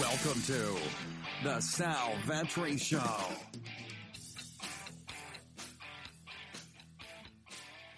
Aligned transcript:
Welcome 0.00 0.42
to 0.42 0.76
the 1.42 1.58
Sal 1.60 2.12
Vetri 2.26 2.78
Show. 2.78 3.00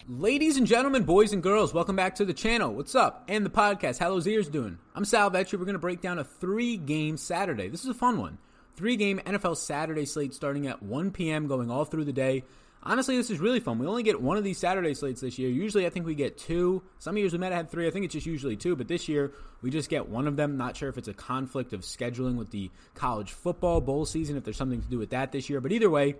Ladies 0.07 0.55
and 0.55 0.65
gentlemen, 0.65 1.03
boys 1.03 1.33
and 1.33 1.43
girls, 1.43 1.73
welcome 1.73 1.97
back 1.97 2.15
to 2.15 2.25
the 2.25 2.33
channel. 2.33 2.73
What's 2.73 2.95
up? 2.95 3.25
And 3.27 3.45
the 3.45 3.49
podcast. 3.49 3.97
How 3.97 4.09
those 4.09 4.27
ears 4.27 4.47
doing? 4.47 4.77
I'm 4.95 5.03
Sal 5.03 5.29
Vetri. 5.29 5.59
We're 5.59 5.65
going 5.65 5.73
to 5.73 5.79
break 5.79 5.99
down 5.99 6.19
a 6.19 6.23
three 6.23 6.77
game 6.77 7.17
Saturday. 7.17 7.67
This 7.67 7.83
is 7.83 7.89
a 7.89 7.93
fun 7.93 8.17
one. 8.17 8.37
Three 8.77 8.95
game 8.95 9.19
NFL 9.25 9.57
Saturday 9.57 10.05
slate 10.05 10.33
starting 10.33 10.67
at 10.67 10.81
1 10.81 11.11
p.m., 11.11 11.47
going 11.47 11.69
all 11.69 11.83
through 11.83 12.05
the 12.05 12.13
day. 12.13 12.45
Honestly, 12.81 13.17
this 13.17 13.29
is 13.29 13.39
really 13.39 13.59
fun. 13.59 13.77
We 13.77 13.87
only 13.87 14.03
get 14.03 14.21
one 14.21 14.37
of 14.37 14.43
these 14.45 14.57
Saturday 14.57 14.93
slates 14.93 15.19
this 15.19 15.37
year. 15.37 15.49
Usually, 15.49 15.85
I 15.85 15.89
think 15.89 16.05
we 16.05 16.15
get 16.15 16.37
two. 16.37 16.81
Some 16.97 17.17
years 17.17 17.33
we 17.33 17.39
might 17.39 17.47
have 17.47 17.55
had 17.55 17.69
three. 17.69 17.87
I 17.87 17.91
think 17.91 18.05
it's 18.05 18.13
just 18.13 18.25
usually 18.25 18.55
two. 18.55 18.75
But 18.77 18.87
this 18.87 19.09
year, 19.09 19.33
we 19.61 19.69
just 19.69 19.89
get 19.89 20.07
one 20.07 20.27
of 20.27 20.37
them. 20.37 20.55
Not 20.55 20.77
sure 20.77 20.87
if 20.87 20.97
it's 20.97 21.09
a 21.09 21.13
conflict 21.13 21.73
of 21.73 21.81
scheduling 21.81 22.37
with 22.37 22.51
the 22.51 22.71
college 22.95 23.33
football 23.33 23.81
bowl 23.81 24.05
season, 24.05 24.37
if 24.37 24.45
there's 24.45 24.55
something 24.55 24.81
to 24.81 24.87
do 24.87 24.97
with 24.97 25.09
that 25.09 25.33
this 25.33 25.49
year. 25.49 25.59
But 25.59 25.73
either 25.73 25.89
way, 25.89 26.15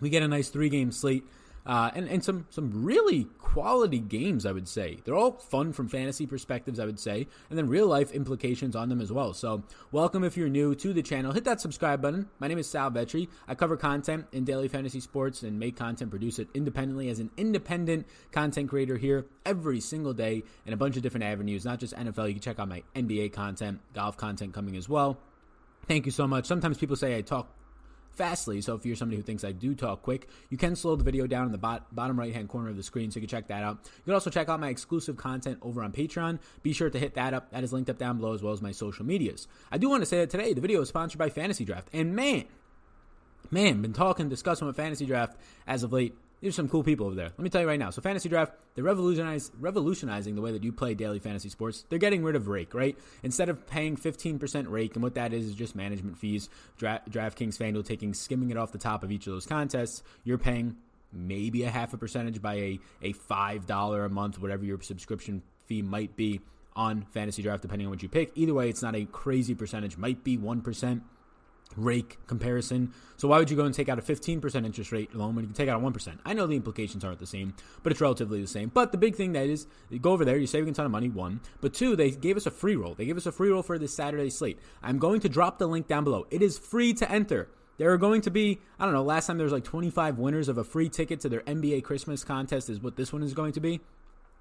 we 0.00 0.08
get 0.08 0.22
a 0.22 0.28
nice 0.28 0.48
three 0.48 0.70
game 0.70 0.90
slate 0.90 1.24
uh, 1.66 1.90
and 1.94 2.08
and 2.08 2.22
some 2.22 2.46
some 2.50 2.84
really 2.84 3.24
quality 3.38 3.98
games. 3.98 4.44
I 4.44 4.52
would 4.52 4.68
say 4.68 4.98
they're 5.04 5.14
all 5.14 5.32
fun 5.32 5.72
from 5.72 5.88
fantasy 5.88 6.26
perspectives. 6.26 6.78
I 6.78 6.84
would 6.84 7.00
say, 7.00 7.26
and 7.48 7.58
then 7.58 7.68
real 7.68 7.86
life 7.86 8.12
implications 8.12 8.76
on 8.76 8.88
them 8.88 9.00
as 9.00 9.10
well. 9.10 9.32
So, 9.32 9.62
welcome 9.90 10.24
if 10.24 10.36
you're 10.36 10.48
new 10.48 10.74
to 10.74 10.92
the 10.92 11.02
channel. 11.02 11.32
Hit 11.32 11.44
that 11.44 11.60
subscribe 11.60 12.02
button. 12.02 12.28
My 12.38 12.48
name 12.48 12.58
is 12.58 12.68
Sal 12.68 12.90
Vetri. 12.90 13.28
I 13.48 13.54
cover 13.54 13.76
content 13.76 14.26
in 14.32 14.44
daily 14.44 14.68
fantasy 14.68 15.00
sports 15.00 15.42
and 15.42 15.58
make 15.58 15.76
content, 15.76 16.10
produce 16.10 16.38
it 16.38 16.48
independently 16.54 17.08
as 17.08 17.18
an 17.18 17.30
independent 17.36 18.06
content 18.32 18.68
creator 18.68 18.96
here 18.96 19.26
every 19.46 19.80
single 19.80 20.12
day 20.12 20.42
in 20.66 20.72
a 20.72 20.76
bunch 20.76 20.96
of 20.96 21.02
different 21.02 21.24
avenues, 21.24 21.64
not 21.64 21.80
just 21.80 21.94
NFL. 21.94 22.28
You 22.28 22.34
can 22.34 22.42
check 22.42 22.58
out 22.58 22.68
my 22.68 22.82
NBA 22.94 23.32
content, 23.32 23.80
golf 23.94 24.16
content 24.16 24.52
coming 24.52 24.76
as 24.76 24.88
well. 24.88 25.18
Thank 25.86 26.06
you 26.06 26.12
so 26.12 26.26
much. 26.26 26.46
Sometimes 26.46 26.78
people 26.78 26.96
say 26.96 27.16
I 27.16 27.20
talk 27.20 27.48
fastly. 28.14 28.60
So 28.60 28.74
if 28.74 28.86
you're 28.86 28.96
somebody 28.96 29.16
who 29.16 29.22
thinks 29.22 29.44
I 29.44 29.52
do 29.52 29.74
talk 29.74 30.02
quick, 30.02 30.28
you 30.50 30.56
can 30.56 30.76
slow 30.76 30.96
the 30.96 31.04
video 31.04 31.26
down 31.26 31.46
in 31.46 31.52
the 31.52 31.58
bot- 31.58 31.94
bottom 31.94 32.18
right 32.18 32.32
hand 32.32 32.48
corner 32.48 32.70
of 32.70 32.76
the 32.76 32.82
screen, 32.82 33.10
so 33.10 33.16
you 33.16 33.26
can 33.26 33.36
check 33.36 33.48
that 33.48 33.62
out. 33.62 33.78
You 33.82 34.04
can 34.06 34.14
also 34.14 34.30
check 34.30 34.48
out 34.48 34.60
my 34.60 34.68
exclusive 34.68 35.16
content 35.16 35.58
over 35.62 35.82
on 35.82 35.92
Patreon. 35.92 36.38
Be 36.62 36.72
sure 36.72 36.90
to 36.90 36.98
hit 36.98 37.14
that 37.14 37.34
up. 37.34 37.50
That 37.50 37.64
is 37.64 37.72
linked 37.72 37.90
up 37.90 37.98
down 37.98 38.18
below 38.18 38.34
as 38.34 38.42
well 38.42 38.52
as 38.52 38.62
my 38.62 38.72
social 38.72 39.04
medias. 39.04 39.48
I 39.70 39.78
do 39.78 39.88
want 39.88 40.02
to 40.02 40.06
say 40.06 40.18
that 40.18 40.30
today 40.30 40.52
the 40.52 40.60
video 40.60 40.80
is 40.80 40.88
sponsored 40.88 41.18
by 41.18 41.28
Fantasy 41.28 41.64
Draft, 41.64 41.88
and 41.92 42.14
man, 42.14 42.44
man, 43.50 43.82
been 43.82 43.92
talking, 43.92 44.28
discussing 44.28 44.66
with 44.66 44.76
Fantasy 44.76 45.06
Draft 45.06 45.36
as 45.66 45.82
of 45.82 45.92
late 45.92 46.16
there's 46.44 46.54
some 46.54 46.68
cool 46.68 46.84
people 46.84 47.06
over 47.06 47.14
there. 47.14 47.30
Let 47.30 47.38
me 47.38 47.48
tell 47.48 47.62
you 47.62 47.66
right 47.66 47.78
now. 47.78 47.88
So 47.88 48.02
fantasy 48.02 48.28
draft, 48.28 48.52
they're 48.74 48.84
revolutionize, 48.84 49.50
revolutionizing 49.58 50.34
the 50.34 50.42
way 50.42 50.52
that 50.52 50.62
you 50.62 50.72
play 50.72 50.92
daily 50.92 51.18
fantasy 51.18 51.48
sports. 51.48 51.86
They're 51.88 51.98
getting 51.98 52.22
rid 52.22 52.36
of 52.36 52.48
rake, 52.48 52.74
right? 52.74 52.98
Instead 53.22 53.48
of 53.48 53.66
paying 53.66 53.96
15% 53.96 54.68
rake, 54.68 54.94
and 54.94 55.02
what 55.02 55.14
that 55.14 55.32
is 55.32 55.46
is 55.46 55.54
just 55.54 55.74
management 55.74 56.18
fees. 56.18 56.50
Dra- 56.76 57.00
DraftKings, 57.08 57.56
FanDuel 57.56 57.86
taking 57.86 58.12
skimming 58.12 58.50
it 58.50 58.58
off 58.58 58.72
the 58.72 58.78
top 58.78 59.02
of 59.02 59.10
each 59.10 59.26
of 59.26 59.32
those 59.32 59.46
contests. 59.46 60.02
You're 60.22 60.36
paying 60.36 60.76
maybe 61.10 61.62
a 61.62 61.70
half 61.70 61.94
a 61.94 61.96
percentage 61.96 62.42
by 62.42 62.54
a 62.56 62.80
a 63.00 63.12
five 63.12 63.64
dollar 63.66 64.04
a 64.04 64.10
month, 64.10 64.38
whatever 64.38 64.66
your 64.66 64.82
subscription 64.82 65.42
fee 65.64 65.80
might 65.80 66.14
be 66.14 66.42
on 66.76 67.06
fantasy 67.12 67.42
draft, 67.42 67.62
depending 67.62 67.86
on 67.86 67.90
what 67.90 68.02
you 68.02 68.08
pick. 68.10 68.32
Either 68.34 68.52
way, 68.52 68.68
it's 68.68 68.82
not 68.82 68.94
a 68.94 69.06
crazy 69.06 69.54
percentage. 69.54 69.96
Might 69.96 70.22
be 70.22 70.36
one 70.36 70.60
percent 70.60 71.04
rake 71.76 72.18
comparison. 72.26 72.92
So 73.16 73.28
why 73.28 73.38
would 73.38 73.50
you 73.50 73.56
go 73.56 73.64
and 73.64 73.74
take 73.74 73.88
out 73.88 73.98
a 73.98 74.02
15% 74.02 74.66
interest 74.66 74.92
rate 74.92 75.14
loan 75.14 75.34
when 75.34 75.44
you 75.44 75.48
can 75.48 75.56
take 75.56 75.68
out 75.68 75.82
a 75.82 75.84
1%? 75.84 76.18
I 76.24 76.34
know 76.34 76.46
the 76.46 76.56
implications 76.56 77.04
aren't 77.04 77.20
the 77.20 77.26
same, 77.26 77.54
but 77.82 77.92
it's 77.92 78.00
relatively 78.00 78.40
the 78.40 78.46
same. 78.46 78.70
But 78.72 78.92
the 78.92 78.98
big 78.98 79.16
thing 79.16 79.32
that 79.32 79.46
is, 79.46 79.66
you 79.90 79.98
go 79.98 80.12
over 80.12 80.24
there, 80.24 80.36
you're 80.36 80.46
saving 80.46 80.70
a 80.70 80.72
ton 80.72 80.86
of 80.86 80.92
money, 80.92 81.08
one. 81.08 81.40
But 81.60 81.74
two, 81.74 81.96
they 81.96 82.10
gave 82.10 82.36
us 82.36 82.46
a 82.46 82.50
free 82.50 82.76
roll. 82.76 82.94
They 82.94 83.06
gave 83.06 83.16
us 83.16 83.26
a 83.26 83.32
free 83.32 83.50
roll 83.50 83.62
for 83.62 83.78
this 83.78 83.94
Saturday 83.94 84.30
slate. 84.30 84.58
I'm 84.82 84.98
going 84.98 85.20
to 85.20 85.28
drop 85.28 85.58
the 85.58 85.66
link 85.66 85.88
down 85.88 86.04
below. 86.04 86.26
It 86.30 86.42
is 86.42 86.58
free 86.58 86.92
to 86.94 87.10
enter. 87.10 87.48
There 87.76 87.92
are 87.92 87.98
going 87.98 88.20
to 88.22 88.30
be, 88.30 88.60
I 88.78 88.84
don't 88.84 88.94
know, 88.94 89.02
last 89.02 89.26
time 89.26 89.36
there 89.36 89.44
was 89.44 89.52
like 89.52 89.64
25 89.64 90.18
winners 90.18 90.48
of 90.48 90.58
a 90.58 90.64
free 90.64 90.88
ticket 90.88 91.20
to 91.20 91.28
their 91.28 91.40
NBA 91.40 91.82
Christmas 91.82 92.22
contest 92.22 92.70
is 92.70 92.80
what 92.80 92.96
this 92.96 93.12
one 93.12 93.22
is 93.22 93.34
going 93.34 93.52
to 93.52 93.60
be. 93.60 93.80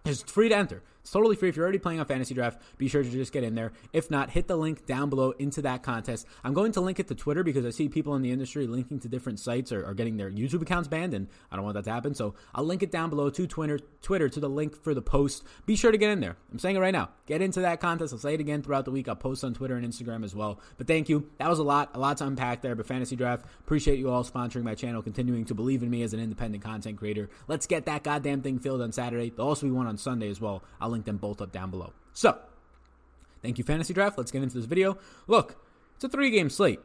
It's 0.05 0.21
free 0.21 0.49
to 0.49 0.55
enter. 0.55 0.83
It's 1.03 1.11
totally 1.11 1.35
free. 1.35 1.49
If 1.49 1.57
you're 1.57 1.65
already 1.65 1.79
playing 1.79 1.99
on 1.99 2.05
Fantasy 2.05 2.33
Draft, 2.33 2.61
be 2.77 2.87
sure 2.87 3.03
to 3.03 3.09
just 3.09 3.33
get 3.33 3.43
in 3.43 3.55
there. 3.55 3.73
If 3.91 4.09
not, 4.09 4.29
hit 4.29 4.47
the 4.47 4.55
link 4.55 4.85
down 4.85 5.09
below 5.09 5.31
into 5.31 5.61
that 5.63 5.83
contest. 5.83 6.25
I'm 6.45 6.53
going 6.53 6.71
to 6.71 6.81
link 6.81 6.97
it 6.97 7.09
to 7.09 7.15
Twitter 7.15 7.43
because 7.43 7.65
I 7.65 7.71
see 7.71 7.89
people 7.89 8.15
in 8.15 8.21
the 8.21 8.31
industry 8.31 8.67
linking 8.67 9.01
to 9.01 9.09
different 9.09 9.41
sites 9.41 9.73
or, 9.73 9.85
or 9.85 9.93
getting 9.95 10.15
their 10.15 10.31
YouTube 10.31 10.61
accounts 10.61 10.87
banned, 10.87 11.13
and 11.13 11.27
I 11.51 11.57
don't 11.57 11.65
want 11.65 11.75
that 11.75 11.83
to 11.83 11.91
happen. 11.91 12.15
So 12.15 12.35
I'll 12.55 12.63
link 12.63 12.83
it 12.83 12.91
down 12.91 13.09
below 13.09 13.29
to 13.31 13.45
Twitter, 13.45 13.79
Twitter 14.01 14.29
to 14.29 14.39
the 14.39 14.47
link 14.47 14.81
for 14.81 14.93
the 14.93 15.01
post. 15.01 15.43
Be 15.65 15.75
sure 15.75 15.91
to 15.91 15.97
get 15.97 16.09
in 16.09 16.21
there. 16.21 16.37
I'm 16.53 16.59
saying 16.59 16.77
it 16.77 16.79
right 16.79 16.93
now. 16.93 17.09
Get 17.25 17.41
into 17.41 17.59
that 17.59 17.81
contest. 17.81 18.13
I'll 18.13 18.19
say 18.19 18.35
it 18.35 18.39
again 18.39 18.61
throughout 18.61 18.85
the 18.85 18.91
week. 18.91 19.09
I'll 19.09 19.15
post 19.17 19.43
on 19.43 19.53
Twitter 19.53 19.75
and 19.75 19.85
Instagram 19.85 20.23
as 20.23 20.33
well. 20.33 20.61
But 20.77 20.87
thank 20.87 21.09
you. 21.09 21.29
That 21.37 21.49
was 21.49 21.59
a 21.59 21.63
lot, 21.63 21.91
a 21.95 21.99
lot 21.99 22.15
to 22.19 22.27
unpack 22.27 22.61
there. 22.61 22.75
But 22.75 22.85
Fantasy 22.85 23.17
Draft, 23.17 23.45
appreciate 23.59 23.99
you 23.99 24.09
all 24.09 24.23
sponsoring 24.23 24.63
my 24.63 24.75
channel, 24.75 25.01
continuing 25.01 25.43
to 25.45 25.53
believe 25.53 25.83
in 25.83 25.89
me 25.89 26.01
as 26.03 26.13
an 26.13 26.21
independent 26.21 26.63
content 26.63 26.97
creator. 26.97 27.29
Let's 27.49 27.67
get 27.67 27.87
that 27.87 28.03
goddamn 28.03 28.41
thing 28.41 28.59
filled 28.59 28.81
on 28.81 28.93
Saturday. 28.93 29.31
There'll 29.31 29.49
also 29.49 29.65
be 29.65 29.71
one 29.73 29.87
on 29.87 29.97
Sunday 29.97 30.29
as 30.29 30.39
well. 30.39 30.63
I'll 30.79 30.92
link 30.93 31.05
them 31.05 31.17
both 31.17 31.41
up 31.41 31.51
down 31.51 31.69
below. 31.69 31.93
So, 32.13 32.37
thank 33.41 33.57
you, 33.57 33.63
Fantasy 33.63 33.93
Draft. 33.93 34.17
Let's 34.17 34.31
get 34.31 34.43
into 34.43 34.55
this 34.55 34.65
video. 34.65 34.97
Look, 35.27 35.55
it's 35.95 36.03
a 36.03 36.09
three 36.09 36.29
game 36.29 36.49
slate. 36.49 36.79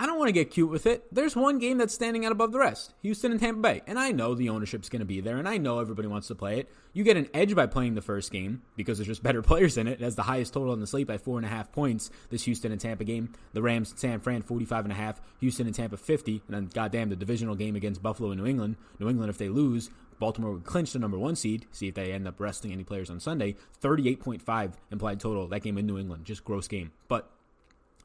I 0.00 0.06
don't 0.06 0.18
want 0.18 0.30
to 0.30 0.32
get 0.32 0.50
cute 0.50 0.70
with 0.70 0.86
it. 0.86 1.04
There's 1.12 1.36
one 1.36 1.58
game 1.58 1.76
that's 1.76 1.92
standing 1.92 2.24
out 2.24 2.32
above 2.32 2.52
the 2.52 2.58
rest 2.58 2.94
Houston 3.02 3.32
and 3.32 3.38
Tampa 3.38 3.60
Bay. 3.60 3.82
And 3.86 3.98
I 3.98 4.12
know 4.12 4.34
the 4.34 4.48
ownership's 4.48 4.88
going 4.88 5.00
to 5.00 5.06
be 5.06 5.20
there, 5.20 5.36
and 5.36 5.46
I 5.46 5.58
know 5.58 5.78
everybody 5.78 6.08
wants 6.08 6.28
to 6.28 6.34
play 6.34 6.58
it. 6.58 6.70
You 6.94 7.04
get 7.04 7.18
an 7.18 7.28
edge 7.34 7.54
by 7.54 7.66
playing 7.66 7.96
the 7.96 8.00
first 8.00 8.32
game 8.32 8.62
because 8.76 8.96
there's 8.96 9.08
just 9.08 9.22
better 9.22 9.42
players 9.42 9.76
in 9.76 9.86
it. 9.86 10.00
It 10.00 10.04
has 10.04 10.16
the 10.16 10.22
highest 10.22 10.54
total 10.54 10.72
on 10.72 10.80
the 10.80 10.86
slate 10.86 11.06
by 11.06 11.18
four 11.18 11.36
and 11.36 11.44
a 11.44 11.50
half 11.50 11.70
points, 11.70 12.10
this 12.30 12.44
Houston 12.44 12.72
and 12.72 12.80
Tampa 12.80 13.04
game. 13.04 13.34
The 13.52 13.60
Rams, 13.60 13.92
San 13.94 14.20
Fran, 14.20 14.40
45 14.40 14.86
and 14.86 14.92
a 14.92 14.96
half. 14.96 15.20
Houston 15.40 15.66
and 15.66 15.76
Tampa, 15.76 15.98
50. 15.98 16.40
And 16.48 16.56
then, 16.56 16.70
goddamn, 16.72 17.10
the 17.10 17.16
divisional 17.16 17.54
game 17.54 17.76
against 17.76 18.02
Buffalo 18.02 18.30
and 18.30 18.40
New 18.40 18.46
England. 18.46 18.76
New 19.00 19.10
England, 19.10 19.28
if 19.28 19.36
they 19.36 19.50
lose, 19.50 19.90
Baltimore 20.18 20.52
would 20.52 20.64
clinch 20.64 20.94
the 20.94 20.98
number 20.98 21.18
one 21.18 21.36
seed. 21.36 21.66
See 21.72 21.88
if 21.88 21.94
they 21.94 22.12
end 22.12 22.26
up 22.26 22.40
resting 22.40 22.72
any 22.72 22.84
players 22.84 23.10
on 23.10 23.20
Sunday. 23.20 23.56
38.5 23.82 24.72
implied 24.90 25.20
total. 25.20 25.46
That 25.48 25.60
game 25.60 25.76
in 25.76 25.86
New 25.86 25.98
England. 25.98 26.24
Just 26.24 26.42
gross 26.42 26.68
game. 26.68 26.92
But 27.06 27.30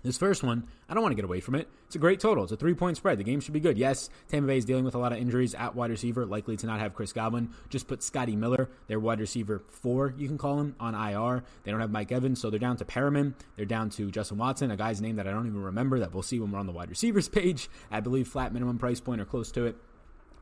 this 0.06 0.18
first 0.18 0.44
one, 0.44 0.68
I 0.88 0.94
don't 0.94 1.04
want 1.04 1.12
to 1.12 1.16
get 1.16 1.26
away 1.26 1.40
from 1.40 1.56
it. 1.56 1.68
It's 1.88 1.96
a 1.96 2.00
great 2.00 2.20
total. 2.20 2.44
It's 2.44 2.54
a 2.54 2.58
three 2.58 2.74
point 2.74 2.98
spread. 2.98 3.18
The 3.18 3.24
game 3.24 3.40
should 3.40 3.54
be 3.54 3.60
good. 3.60 3.78
Yes, 3.78 4.10
Tampa 4.30 4.48
Bay 4.48 4.58
is 4.58 4.66
dealing 4.66 4.86
with 4.86 4.96
a 4.96 5.00
lot 5.00 5.12
of 5.12 5.18
injuries 5.18 5.54
at 5.56 5.76
wide 5.76 5.90
receiver, 5.90 6.26
likely 6.26 6.56
to 6.58 6.68
not 6.68 6.80
have 6.80 6.94
Chris 6.94 7.12
Godwin. 7.12 7.50
Just 7.70 7.88
put 7.88 8.04
Scotty 8.04 8.36
Miller, 8.36 8.70
their 8.88 9.00
wide 9.00 9.20
receiver 9.20 9.64
four, 9.68 10.14
you 10.18 10.28
can 10.28 10.38
call 10.38 10.60
him, 10.60 10.76
on 10.80 10.96
IR. 10.96 11.44
They 11.64 11.72
don't 11.72 11.82
have 11.82 11.92
Mike 11.92 12.12
Evans, 12.12 12.40
so 12.40 12.50
they're 12.50 12.60
down 12.60 12.78
to 12.78 12.86
Perriman. 12.86 13.34
They're 13.56 13.66
down 13.66 13.90
to 13.92 14.12
Justin 14.12 14.38
Watson, 14.38 14.72
a 14.72 14.78
guy's 14.78 15.02
name 15.02 15.16
that 15.18 15.28
I 15.28 15.32
don't 15.32 15.48
even 15.48 15.62
remember 15.62 16.00
that 16.00 16.14
we'll 16.14 16.24
see 16.24 16.40
when 16.40 16.52
we're 16.52 16.60
on 16.60 16.68
the 16.68 16.74
wide 16.74 16.90
receivers 16.90 17.28
page. 17.30 17.70
I 17.92 18.00
believe 18.00 18.28
flat 18.28 18.54
minimum 18.54 18.78
price 18.78 19.00
point 19.00 19.22
or 19.22 19.26
close 19.26 19.52
to 19.54 19.66
it. 19.66 19.76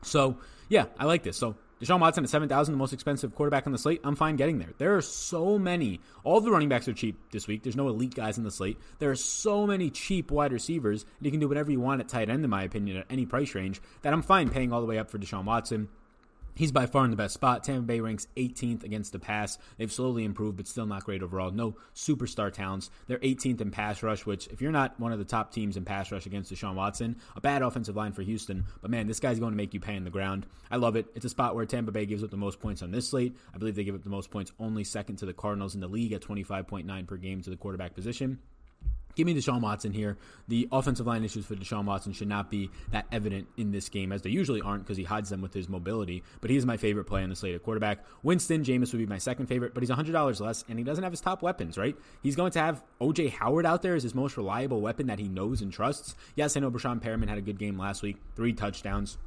So, 0.02 0.38
yeah, 0.68 0.86
I 0.98 1.06
like 1.06 1.22
this. 1.22 1.36
So, 1.36 1.56
Deshaun 1.80 2.00
Watson 2.00 2.24
at 2.24 2.30
7,000, 2.30 2.72
the 2.72 2.78
most 2.78 2.92
expensive 2.92 3.34
quarterback 3.34 3.66
on 3.66 3.72
the 3.72 3.78
slate. 3.78 4.00
I'm 4.04 4.16
fine 4.16 4.36
getting 4.36 4.58
there. 4.58 4.72
There 4.78 4.96
are 4.96 5.02
so 5.02 5.58
many. 5.58 6.00
All 6.22 6.40
the 6.40 6.50
running 6.50 6.68
backs 6.68 6.88
are 6.88 6.92
cheap 6.92 7.18
this 7.32 7.46
week. 7.46 7.62
There's 7.62 7.76
no 7.76 7.88
elite 7.88 8.14
guys 8.14 8.38
in 8.38 8.44
the 8.44 8.50
slate. 8.50 8.78
There 8.98 9.10
are 9.10 9.16
so 9.16 9.66
many 9.66 9.90
cheap 9.90 10.30
wide 10.30 10.52
receivers. 10.52 11.02
And 11.02 11.26
you 11.26 11.30
can 11.30 11.40
do 11.40 11.48
whatever 11.48 11.70
you 11.70 11.80
want 11.80 12.00
at 12.00 12.08
tight 12.08 12.30
end, 12.30 12.44
in 12.44 12.50
my 12.50 12.62
opinion, 12.62 12.98
at 12.98 13.06
any 13.10 13.26
price 13.26 13.54
range, 13.54 13.82
that 14.02 14.12
I'm 14.12 14.22
fine 14.22 14.50
paying 14.50 14.72
all 14.72 14.80
the 14.80 14.86
way 14.86 14.98
up 14.98 15.10
for 15.10 15.18
Deshaun 15.18 15.44
Watson. 15.44 15.88
He's 16.56 16.70
by 16.70 16.86
far 16.86 17.04
in 17.04 17.10
the 17.10 17.16
best 17.16 17.34
spot. 17.34 17.64
Tampa 17.64 17.82
Bay 17.82 17.98
ranks 17.98 18.28
18th 18.36 18.84
against 18.84 19.10
the 19.12 19.18
pass. 19.18 19.58
They've 19.76 19.90
slowly 19.90 20.24
improved, 20.24 20.56
but 20.56 20.68
still 20.68 20.86
not 20.86 21.04
great 21.04 21.22
overall. 21.22 21.50
No 21.50 21.76
superstar 21.96 22.52
talents. 22.52 22.90
They're 23.08 23.18
18th 23.18 23.60
in 23.60 23.72
pass 23.72 24.04
rush, 24.04 24.24
which, 24.24 24.46
if 24.48 24.62
you're 24.62 24.70
not 24.70 24.98
one 25.00 25.12
of 25.12 25.18
the 25.18 25.24
top 25.24 25.52
teams 25.52 25.76
in 25.76 25.84
pass 25.84 26.12
rush 26.12 26.26
against 26.26 26.52
Deshaun 26.52 26.76
Watson, 26.76 27.16
a 27.34 27.40
bad 27.40 27.62
offensive 27.62 27.96
line 27.96 28.12
for 28.12 28.22
Houston. 28.22 28.66
But 28.80 28.92
man, 28.92 29.08
this 29.08 29.18
guy's 29.18 29.40
going 29.40 29.52
to 29.52 29.56
make 29.56 29.74
you 29.74 29.80
pay 29.80 29.96
in 29.96 30.04
the 30.04 30.10
ground. 30.10 30.46
I 30.70 30.76
love 30.76 30.94
it. 30.94 31.06
It's 31.16 31.24
a 31.24 31.30
spot 31.30 31.56
where 31.56 31.66
Tampa 31.66 31.90
Bay 31.90 32.06
gives 32.06 32.22
up 32.22 32.30
the 32.30 32.36
most 32.36 32.60
points 32.60 32.82
on 32.82 32.92
this 32.92 33.08
slate. 33.08 33.36
I 33.52 33.58
believe 33.58 33.74
they 33.74 33.84
give 33.84 33.96
up 33.96 34.04
the 34.04 34.10
most 34.10 34.30
points 34.30 34.52
only 34.60 34.84
second 34.84 35.16
to 35.16 35.26
the 35.26 35.32
Cardinals 35.32 35.74
in 35.74 35.80
the 35.80 35.88
league 35.88 36.12
at 36.12 36.22
25.9 36.22 37.06
per 37.06 37.16
game 37.16 37.42
to 37.42 37.50
the 37.50 37.56
quarterback 37.56 37.94
position. 37.94 38.38
Give 39.14 39.26
me 39.26 39.34
Deshaun 39.34 39.60
Watson 39.60 39.92
here. 39.92 40.16
The 40.48 40.68
offensive 40.72 41.06
line 41.06 41.24
issues 41.24 41.46
for 41.46 41.54
Deshaun 41.54 41.84
Watson 41.84 42.12
should 42.12 42.28
not 42.28 42.50
be 42.50 42.70
that 42.90 43.06
evident 43.12 43.48
in 43.56 43.72
this 43.72 43.88
game, 43.88 44.12
as 44.12 44.22
they 44.22 44.30
usually 44.30 44.60
aren't 44.60 44.84
because 44.84 44.96
he 44.96 45.04
hides 45.04 45.30
them 45.30 45.40
with 45.40 45.54
his 45.54 45.68
mobility. 45.68 46.22
But 46.40 46.50
he 46.50 46.56
is 46.56 46.66
my 46.66 46.76
favorite 46.76 47.04
play 47.04 47.22
on 47.22 47.30
the 47.30 47.36
slate 47.36 47.54
at 47.54 47.62
quarterback. 47.62 48.04
Winston 48.22 48.64
Jameis 48.64 48.92
would 48.92 48.98
be 48.98 49.06
my 49.06 49.18
second 49.18 49.46
favorite, 49.46 49.74
but 49.74 49.82
he's 49.82 49.90
$100 49.90 50.40
less, 50.40 50.64
and 50.68 50.78
he 50.78 50.84
doesn't 50.84 51.04
have 51.04 51.12
his 51.12 51.20
top 51.20 51.42
weapons, 51.42 51.78
right? 51.78 51.96
He's 52.22 52.36
going 52.36 52.52
to 52.52 52.60
have 52.60 52.82
OJ 53.00 53.30
Howard 53.30 53.66
out 53.66 53.82
there 53.82 53.94
as 53.94 54.02
his 54.02 54.14
most 54.14 54.36
reliable 54.36 54.80
weapon 54.80 55.06
that 55.06 55.18
he 55.18 55.28
knows 55.28 55.62
and 55.62 55.72
trusts. 55.72 56.14
Yes, 56.34 56.56
I 56.56 56.60
know 56.60 56.70
Breshad 56.70 57.00
Perriman 57.02 57.28
had 57.28 57.38
a 57.38 57.42
good 57.42 57.58
game 57.58 57.78
last 57.78 58.02
week, 58.02 58.16
three 58.36 58.52
touchdowns. 58.52 59.18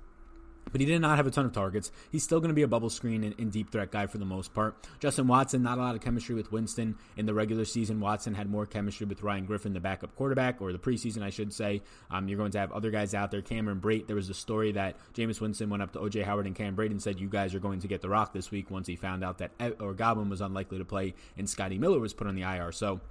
But 0.71 0.81
he 0.81 0.85
did 0.85 1.01
not 1.01 1.17
have 1.17 1.27
a 1.27 1.31
ton 1.31 1.45
of 1.45 1.53
targets. 1.53 1.91
He's 2.11 2.23
still 2.23 2.39
going 2.39 2.49
to 2.49 2.55
be 2.55 2.61
a 2.61 2.67
bubble 2.67 2.89
screen 2.89 3.23
and, 3.23 3.35
and, 3.39 3.51
deep 3.51 3.71
threat 3.71 3.91
guy 3.91 4.07
for 4.07 4.17
the 4.17 4.25
most 4.25 4.53
part. 4.53 4.87
Justin 4.99 5.27
Watson, 5.27 5.63
not 5.63 5.77
a 5.77 5.81
lot 5.81 5.95
of 5.95 6.01
chemistry 6.01 6.35
with 6.35 6.51
Winston 6.51 6.95
in 7.15 7.25
the 7.25 7.33
regular 7.33 7.65
season. 7.65 7.99
Watson 7.99 8.33
had 8.33 8.49
more 8.49 8.65
chemistry 8.65 9.05
with 9.05 9.23
Ryan 9.23 9.45
Griffin, 9.45 9.73
the 9.73 9.79
backup 9.79 10.15
quarterback, 10.15 10.61
or 10.61 10.71
the 10.71 10.79
preseason, 10.79 11.23
I 11.23 11.29
should 11.29 11.53
say. 11.53 11.81
Um, 12.11 12.27
you're 12.27 12.37
going 12.37 12.51
to 12.51 12.59
have 12.59 12.71
other 12.71 12.91
guys 12.91 13.13
out 13.13 13.31
there. 13.31 13.41
Cameron 13.41 13.79
Brate, 13.79 14.07
there 14.07 14.15
was 14.15 14.29
a 14.29 14.33
story 14.33 14.71
that 14.73 14.95
Jameis 15.13 15.39
Winston 15.41 15.69
went 15.69 15.83
up 15.83 15.93
to 15.93 15.99
OJ 15.99 16.23
Howard 16.23 16.45
and 16.45 16.55
Cam 16.55 16.75
Brate 16.75 16.91
and 16.91 17.01
said, 17.01 17.19
You 17.19 17.29
guys 17.29 17.55
are 17.55 17.59
going 17.59 17.79
to 17.79 17.87
get 17.87 18.01
the 18.01 18.09
rock 18.09 18.33
this 18.33 18.51
week 18.51 18.69
once 18.69 18.87
he 18.87 18.95
found 18.95 19.23
out 19.23 19.37
that 19.39 19.51
or 19.79 19.93
Godwin 19.93 20.29
was 20.29 20.41
unlikely 20.41 20.77
to 20.77 20.85
play 20.85 21.13
and 21.37 21.49
Scotty 21.49 21.77
Miller 21.77 21.99
was 21.99 22.13
put 22.13 22.27
on 22.27 22.35
the 22.35 22.43
IR. 22.43 22.71
So 22.71 23.01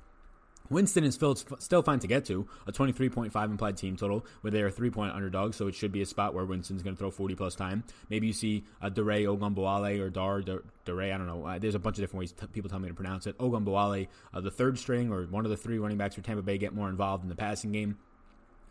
Winston 0.70 1.04
is 1.04 1.14
still 1.14 1.82
fine 1.82 1.98
to 2.00 2.06
get 2.06 2.24
to, 2.26 2.46
a 2.66 2.72
23.5 2.72 3.44
implied 3.44 3.76
team 3.76 3.96
total, 3.96 4.26
where 4.40 4.50
they 4.50 4.62
are 4.62 4.70
three 4.70 4.90
point 4.90 5.12
underdogs, 5.12 5.56
so 5.56 5.66
it 5.66 5.74
should 5.74 5.92
be 5.92 6.02
a 6.02 6.06
spot 6.06 6.34
where 6.34 6.44
Winston's 6.44 6.82
going 6.82 6.94
to 6.94 6.98
throw 6.98 7.10
40 7.10 7.34
plus 7.34 7.54
time. 7.54 7.84
Maybe 8.10 8.26
you 8.26 8.32
see 8.32 8.64
a 8.80 8.90
Dare 8.90 9.04
Ogunbowale 9.04 10.00
or 10.00 10.10
Dar 10.10 10.42
Dare, 10.42 11.14
I 11.14 11.18
don't 11.18 11.26
know. 11.26 11.44
Uh, 11.44 11.58
there's 11.58 11.74
a 11.74 11.78
bunch 11.78 11.98
of 11.98 12.02
different 12.02 12.20
ways 12.20 12.32
t- 12.32 12.46
people 12.48 12.70
tell 12.70 12.78
me 12.78 12.88
to 12.88 12.94
pronounce 12.94 13.26
it. 13.26 13.36
Ogunbowale, 13.38 14.08
uh, 14.32 14.40
the 14.40 14.50
third 14.50 14.78
string 14.78 15.12
or 15.12 15.24
one 15.24 15.44
of 15.44 15.50
the 15.50 15.56
three 15.56 15.78
running 15.78 15.98
backs 15.98 16.14
for 16.14 16.22
Tampa 16.22 16.42
Bay, 16.42 16.58
get 16.58 16.74
more 16.74 16.88
involved 16.88 17.22
in 17.22 17.28
the 17.28 17.36
passing 17.36 17.72
game. 17.72 17.98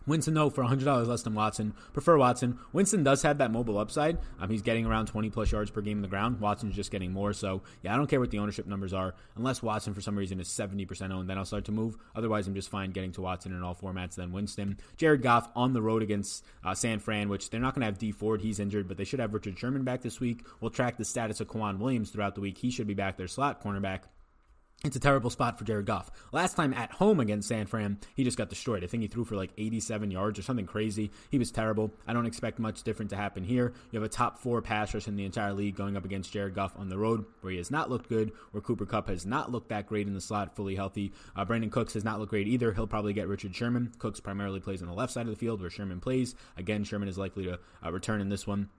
Winston, 0.07 0.33
though, 0.33 0.49
for 0.49 0.63
$100 0.63 1.07
less 1.07 1.23
than 1.23 1.33
Watson. 1.33 1.73
Prefer 1.93 2.17
Watson. 2.17 2.59
Winston 2.73 3.03
does 3.03 3.21
have 3.23 3.39
that 3.39 3.51
mobile 3.51 3.77
upside. 3.77 4.17
Um, 4.39 4.49
he's 4.49 4.61
getting 4.61 4.85
around 4.85 5.07
20 5.07 5.29
plus 5.29 5.51
yards 5.51 5.71
per 5.71 5.81
game 5.81 5.97
in 5.97 6.01
the 6.01 6.07
ground. 6.07 6.39
Watson's 6.39 6.75
just 6.75 6.91
getting 6.91 7.11
more. 7.11 7.33
So, 7.33 7.63
yeah, 7.81 7.93
I 7.93 7.97
don't 7.97 8.07
care 8.07 8.19
what 8.19 8.31
the 8.31 8.39
ownership 8.39 8.67
numbers 8.67 8.93
are. 8.93 9.15
Unless 9.35 9.63
Watson, 9.63 9.93
for 9.93 10.01
some 10.01 10.17
reason, 10.17 10.39
is 10.39 10.47
70% 10.47 11.11
owned, 11.11 11.29
then 11.29 11.37
I'll 11.37 11.45
start 11.45 11.65
to 11.65 11.71
move. 11.71 11.97
Otherwise, 12.15 12.47
I'm 12.47 12.55
just 12.55 12.69
fine 12.69 12.91
getting 12.91 13.11
to 13.13 13.21
Watson 13.21 13.53
in 13.53 13.63
all 13.63 13.75
formats 13.75 14.15
than 14.15 14.31
Winston. 14.31 14.77
Jared 14.97 15.21
Goff 15.21 15.49
on 15.55 15.73
the 15.73 15.81
road 15.81 16.03
against 16.03 16.45
uh, 16.63 16.73
San 16.73 16.99
Fran, 16.99 17.29
which 17.29 17.49
they're 17.49 17.59
not 17.59 17.73
going 17.73 17.81
to 17.81 17.87
have 17.87 17.97
Dee 17.97 18.11
Ford. 18.11 18.41
He's 18.41 18.59
injured, 18.59 18.87
but 18.87 18.97
they 18.97 19.03
should 19.03 19.19
have 19.19 19.33
Richard 19.33 19.57
Sherman 19.57 19.83
back 19.83 20.01
this 20.01 20.19
week. 20.19 20.45
We'll 20.59 20.71
track 20.71 20.97
the 20.97 21.05
status 21.05 21.39
of 21.39 21.47
K'Waun 21.47 21.79
Williams 21.79 22.11
throughout 22.11 22.35
the 22.35 22.41
week. 22.41 22.57
He 22.57 22.71
should 22.71 22.87
be 22.87 22.93
back, 22.93 23.17
their 23.17 23.27
slot 23.27 23.63
cornerback. 23.63 24.01
It's 24.83 24.95
a 24.95 24.99
terrible 24.99 25.31
spot 25.31 25.57
for 25.57 25.65
Jared 25.65 25.87
Goff. 25.87 26.11
Last 26.31 26.55
time 26.55 26.71
at 26.71 26.91
home 26.91 27.19
against 27.19 27.47
San 27.47 27.65
Fran, 27.65 27.97
he 28.13 28.23
just 28.23 28.37
got 28.37 28.49
destroyed. 28.49 28.83
I 28.83 28.87
think 28.87 29.01
he 29.01 29.07
threw 29.07 29.25
for 29.25 29.35
like 29.35 29.49
87 29.57 30.11
yards 30.11 30.37
or 30.37 30.43
something 30.43 30.67
crazy. 30.67 31.09
He 31.31 31.39
was 31.39 31.49
terrible. 31.49 31.91
I 32.05 32.13
don't 32.13 32.27
expect 32.27 32.59
much 32.59 32.83
different 32.83 33.09
to 33.09 33.15
happen 33.15 33.43
here. 33.43 33.73
You 33.89 33.99
have 33.99 34.05
a 34.05 34.13
top 34.13 34.37
four 34.37 34.61
pass 34.61 34.93
rush 34.93 35.07
in 35.07 35.15
the 35.15 35.25
entire 35.25 35.53
league 35.53 35.75
going 35.75 35.97
up 35.97 36.05
against 36.05 36.31
Jared 36.31 36.53
Goff 36.53 36.77
on 36.77 36.89
the 36.89 36.99
road, 36.99 37.25
where 37.41 37.49
he 37.49 37.57
has 37.57 37.71
not 37.71 37.89
looked 37.89 38.09
good, 38.09 38.31
where 38.51 38.61
Cooper 38.61 38.85
Kupp 38.85 39.09
has 39.09 39.25
not 39.25 39.51
looked 39.51 39.69
that 39.69 39.87
great 39.87 40.05
in 40.05 40.13
the 40.13 40.21
slot, 40.21 40.55
fully 40.55 40.75
healthy. 40.75 41.13
Uh, 41.35 41.45
Brandin 41.45 41.71
Cooks 41.71 41.95
has 41.95 42.03
not 42.03 42.19
looked 42.19 42.29
great 42.29 42.47
either. 42.47 42.71
He'll 42.71 42.85
probably 42.85 43.13
get 43.13 43.27
Richard 43.27 43.55
Sherman. 43.55 43.91
Cooks 43.97 44.19
primarily 44.19 44.59
plays 44.59 44.83
on 44.83 44.87
the 44.87 44.93
left 44.93 45.13
side 45.13 45.25
of 45.25 45.31
the 45.31 45.39
field, 45.39 45.61
where 45.61 45.71
Sherman 45.71 45.99
plays. 45.99 46.35
Again, 46.57 46.83
Sherman 46.83 47.07
is 47.07 47.17
likely 47.17 47.45
to 47.45 47.59
uh, 47.83 47.91
return 47.91 48.21
in 48.21 48.29
this 48.29 48.45
one. 48.45 48.69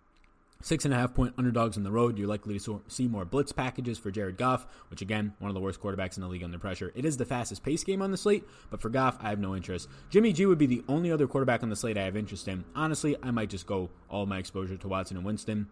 Six 0.62 0.84
and 0.84 0.92
a 0.92 0.96
half 0.96 1.14
point 1.14 1.34
underdogs 1.38 1.76
on 1.76 1.84
the 1.84 1.92
road. 1.92 2.18
You're 2.18 2.28
likely 2.28 2.58
to 2.58 2.82
see 2.88 3.06
more 3.06 3.24
blitz 3.24 3.52
packages 3.52 3.98
for 3.98 4.10
Jared 4.10 4.36
Goff, 4.36 4.66
which 4.88 5.02
again, 5.02 5.34
one 5.38 5.50
of 5.50 5.54
the 5.54 5.60
worst 5.60 5.80
quarterbacks 5.80 6.16
in 6.16 6.22
the 6.22 6.28
league 6.28 6.42
under 6.42 6.58
pressure. 6.58 6.92
It 6.94 7.04
is 7.04 7.16
the 7.16 7.24
fastest 7.24 7.62
pace 7.62 7.84
game 7.84 8.02
on 8.02 8.10
the 8.10 8.16
slate, 8.16 8.44
but 8.70 8.80
for 8.80 8.88
Goff, 8.88 9.18
I 9.20 9.28
have 9.28 9.38
no 9.38 9.54
interest. 9.54 9.88
Jimmy 10.10 10.32
G 10.32 10.46
would 10.46 10.58
be 10.58 10.66
the 10.66 10.82
only 10.88 11.12
other 11.12 11.26
quarterback 11.26 11.62
on 11.62 11.68
the 11.68 11.76
slate 11.76 11.98
I 11.98 12.04
have 12.04 12.16
interest 12.16 12.48
in. 12.48 12.64
Honestly, 12.74 13.16
I 13.22 13.30
might 13.30 13.50
just 13.50 13.66
go 13.66 13.90
all 14.08 14.26
my 14.26 14.38
exposure 14.38 14.76
to 14.76 14.88
Watson 14.88 15.16
and 15.16 15.26
Winston. 15.26 15.68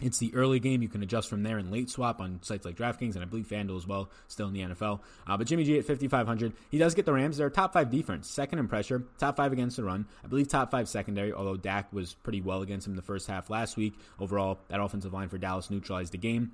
It's 0.00 0.18
the 0.18 0.34
early 0.34 0.58
game. 0.58 0.82
You 0.82 0.88
can 0.88 1.02
adjust 1.02 1.28
from 1.28 1.42
there 1.44 1.56
and 1.56 1.70
late 1.70 1.88
swap 1.88 2.20
on 2.20 2.40
sites 2.42 2.64
like 2.64 2.76
DraftKings 2.76 3.14
and 3.14 3.22
I 3.22 3.26
believe 3.26 3.46
FanDuel 3.46 3.76
as 3.76 3.86
well, 3.86 4.10
still 4.26 4.48
in 4.48 4.52
the 4.52 4.60
NFL. 4.60 5.00
Uh, 5.26 5.36
but 5.36 5.46
Jimmy 5.46 5.64
G 5.64 5.78
at 5.78 5.84
5,500. 5.84 6.52
He 6.70 6.78
does 6.78 6.94
get 6.94 7.06
the 7.06 7.12
Rams. 7.12 7.36
They're 7.36 7.50
top 7.50 7.72
five 7.72 7.90
defense, 7.90 8.28
second 8.28 8.58
in 8.58 8.66
pressure, 8.66 9.04
top 9.18 9.36
five 9.36 9.52
against 9.52 9.76
the 9.76 9.84
run. 9.84 10.06
I 10.24 10.26
believe 10.26 10.48
top 10.48 10.70
five 10.70 10.88
secondary, 10.88 11.32
although 11.32 11.56
Dak 11.56 11.92
was 11.92 12.14
pretty 12.14 12.40
well 12.40 12.62
against 12.62 12.86
him 12.86 12.96
the 12.96 13.02
first 13.02 13.28
half 13.28 13.50
last 13.50 13.76
week. 13.76 13.94
Overall, 14.18 14.58
that 14.68 14.80
offensive 14.80 15.12
line 15.12 15.28
for 15.28 15.38
Dallas 15.38 15.70
neutralized 15.70 16.12
the 16.12 16.18
game. 16.18 16.52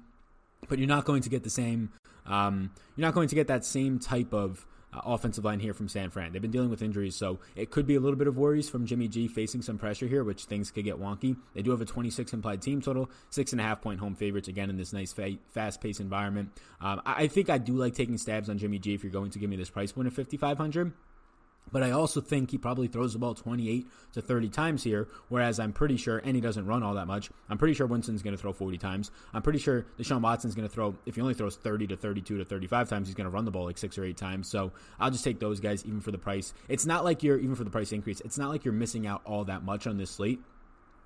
But 0.69 0.79
you're 0.79 0.89
not 0.89 1.07
going 1.07 1.23
to 1.23 1.31
get 1.31 1.43
the 1.43 1.51
same, 1.51 1.91
um, 2.27 2.71
you're 2.95 3.07
not 3.07 3.15
going 3.15 3.29
to 3.29 3.35
get 3.35 3.47
that 3.47 3.65
same 3.65 3.99
type 3.99 4.35
of 4.35 4.67
uh, 4.93 5.01
offensive 5.05 5.45
line 5.45 5.61
here 5.61 5.75
from 5.75 5.89
San 5.89 6.11
Fran. 6.11 6.33
They've 6.33 6.43
been 6.43 6.51
dealing 6.51 6.71
with 6.71 6.83
injuries, 6.83 7.17
so 7.17 7.39
it 7.57 7.71
could 7.71 7.87
be 7.87 7.95
a 7.95 8.01
little 8.01 8.17
bit 8.17 8.27
of 8.27 8.37
worries 8.37 8.69
from 8.69 8.87
Jimmy 8.87 9.09
G 9.09 9.29
facing 9.29 9.63
some 9.63 9.79
pressure 9.79 10.07
here, 10.07 10.25
which 10.25 10.45
things 10.45 10.71
could 10.71 10.85
get 10.85 10.99
wonky. 10.99 11.37
They 11.55 11.63
do 11.63 11.71
have 11.71 11.81
a 11.81 11.85
26 11.85 12.33
implied 12.33 12.63
team 12.63 12.81
total, 12.81 13.11
six 13.31 13.53
and 13.53 13.61
a 13.61 13.65
half 13.65 13.81
point 13.81 14.01
home 14.01 14.15
favorites 14.15 14.49
again 14.49 14.71
in 14.71 14.77
this 14.77 14.93
nice 14.93 15.13
fa- 15.13 15.39
fast 15.51 15.81
paced 15.81 16.01
environment. 16.01 16.51
Um, 16.81 17.01
I-, 17.07 17.25
I 17.25 17.27
think 17.29 17.51
I 17.51 17.59
do 17.59 17.75
like 17.75 17.95
taking 17.95 18.19
stabs 18.19 18.49
on 18.49 18.59
Jimmy 18.59 18.79
G 18.79 18.95
if 18.95 19.03
you're 19.03 19.13
going 19.13 19.31
to 19.31 19.39
give 19.39 19.51
me 19.51 19.57
this 19.57 19.71
price 19.71 19.93
point 19.93 20.09
of 20.09 20.15
5,500. 20.15 20.93
But 21.73 21.83
I 21.83 21.91
also 21.91 22.21
think 22.21 22.51
he 22.51 22.59
probably 22.59 22.89
throws 22.89 23.13
the 23.13 23.19
ball 23.19 23.35
28 23.35 23.87
to 24.13 24.23
30 24.23 24.49
times 24.49 24.83
here, 24.83 25.09
whereas 25.29 25.61
I'm 25.61 25.73
pretty 25.73 25.97
sure, 25.97 26.19
and 26.19 26.35
he 26.35 26.41
doesn't 26.41 26.67
run 26.67 26.83
all 26.83 26.95
that 26.95 27.07
much. 27.07 27.31
I'm 27.49 27.59
pretty 27.59 27.75
sure 27.75 27.87
Winston's 27.87 28.23
going 28.23 28.37
to 28.37 28.41
throw 28.41 28.53
40 28.53 28.79
times. 28.79 29.11
I'm 29.33 29.43
pretty 29.43 29.59
sure 29.59 29.87
Deshaun 29.99 30.21
Watson's 30.21 30.55
going 30.55 30.69
to 30.69 30.73
throw, 30.75 30.95
if 31.07 31.15
he 31.15 31.21
only 31.21 31.35
throws 31.35 31.57
30 31.57 31.89
to 31.89 31.97
32 31.97 32.39
to 32.39 32.45
35 32.45 32.89
times, 32.89 33.09
he's 33.09 33.15
going 33.15 33.27
to 33.27 33.31
run 33.31 33.45
the 33.45 33.51
ball 33.51 33.65
like 33.65 33.79
six 33.79 33.99
or 33.99 34.05
eight 34.05 34.17
times. 34.17 34.49
So 34.49 34.73
I'll 34.99 35.11
just 35.11 35.25
take 35.25 35.41
those 35.41 35.61
guys 35.61 35.85
even 35.85 36.01
for 36.01 36.11
the 36.11 36.19
price. 36.19 36.53
It's 36.69 36.87
not 36.87 37.05
like 37.05 37.23
you're, 37.23 37.39
even 37.39 37.55
for 37.55 37.65
the 37.65 37.71
price 37.71 37.93
increase, 37.93 38.21
it's 38.21 38.39
not 38.39 38.51
like 38.51 38.65
you're 38.65 38.75
missing 38.75 39.07
out 39.07 39.23
all 39.25 39.45
that 39.45 39.63
much 39.63 39.87
on 39.87 39.97
this 39.97 40.11
slate 40.11 40.41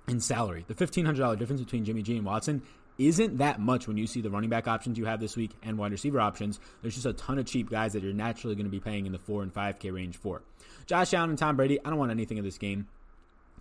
in 0.07 0.19
salary. 0.19 0.65
The 0.67 0.75
$1,500 0.75 1.37
difference 1.37 1.61
between 1.61 1.85
Jimmy 1.85 2.01
G 2.01 2.17
and 2.17 2.25
Watson 2.25 2.61
isn't 2.97 3.37
that 3.37 3.59
much 3.59 3.87
when 3.87 3.97
you 3.97 4.07
see 4.07 4.21
the 4.21 4.29
running 4.29 4.49
back 4.49 4.67
options 4.67 4.97
you 4.97 5.05
have 5.05 5.19
this 5.19 5.35
week 5.35 5.51
and 5.63 5.77
wide 5.77 5.91
receiver 5.91 6.19
options. 6.19 6.59
There's 6.81 6.93
just 6.93 7.05
a 7.05 7.13
ton 7.13 7.39
of 7.39 7.45
cheap 7.45 7.69
guys 7.69 7.93
that 7.93 8.03
you're 8.03 8.13
naturally 8.13 8.55
going 8.55 8.65
to 8.65 8.71
be 8.71 8.79
paying 8.79 9.05
in 9.05 9.11
the 9.11 9.19
4 9.19 9.43
and 9.43 9.53
5K 9.53 9.93
range 9.93 10.17
for. 10.17 10.41
Josh 10.85 11.13
Allen 11.13 11.31
and 11.31 11.39
Tom 11.39 11.55
Brady, 11.55 11.79
I 11.83 11.89
don't 11.89 11.99
want 11.99 12.11
anything 12.11 12.39
of 12.39 12.45
this 12.45 12.57
game. 12.57 12.87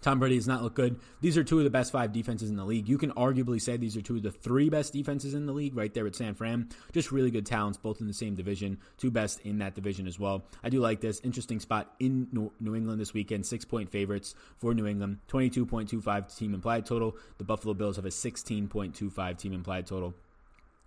Tom 0.04 0.18
Brady 0.18 0.36
does 0.36 0.46
not 0.46 0.62
look 0.62 0.74
good. 0.74 1.00
These 1.22 1.38
are 1.38 1.42
two 1.42 1.56
of 1.56 1.64
the 1.64 1.70
best 1.70 1.90
five 1.90 2.12
defenses 2.12 2.50
in 2.50 2.56
the 2.56 2.64
league. 2.66 2.90
You 2.90 2.98
can 2.98 3.10
arguably 3.12 3.58
say 3.58 3.78
these 3.78 3.96
are 3.96 4.02
two 4.02 4.16
of 4.16 4.22
the 4.22 4.30
three 4.30 4.68
best 4.68 4.92
defenses 4.92 5.32
in 5.32 5.46
the 5.46 5.52
league 5.54 5.74
right 5.74 5.94
there 5.94 6.06
at 6.06 6.14
San 6.14 6.34
Fran. 6.34 6.68
Just 6.92 7.10
really 7.10 7.30
good 7.30 7.46
talents, 7.46 7.78
both 7.78 8.02
in 8.02 8.06
the 8.06 8.12
same 8.12 8.34
division. 8.34 8.76
Two 8.98 9.10
best 9.10 9.40
in 9.46 9.56
that 9.60 9.74
division 9.74 10.06
as 10.06 10.18
well. 10.18 10.44
I 10.62 10.68
do 10.68 10.78
like 10.78 11.00
this. 11.00 11.20
Interesting 11.20 11.58
spot 11.58 11.94
in 12.00 12.28
New 12.60 12.76
England 12.76 13.00
this 13.00 13.14
weekend. 13.14 13.46
Six 13.46 13.64
point 13.64 13.88
favorites 13.88 14.34
for 14.58 14.74
New 14.74 14.86
England. 14.86 15.20
22.25 15.28 16.36
team 16.36 16.52
implied 16.52 16.84
total. 16.84 17.16
The 17.38 17.44
Buffalo 17.44 17.72
Bills 17.72 17.96
have 17.96 18.04
a 18.04 18.10
16.25 18.10 19.38
team 19.38 19.54
implied 19.54 19.86
total. 19.86 20.12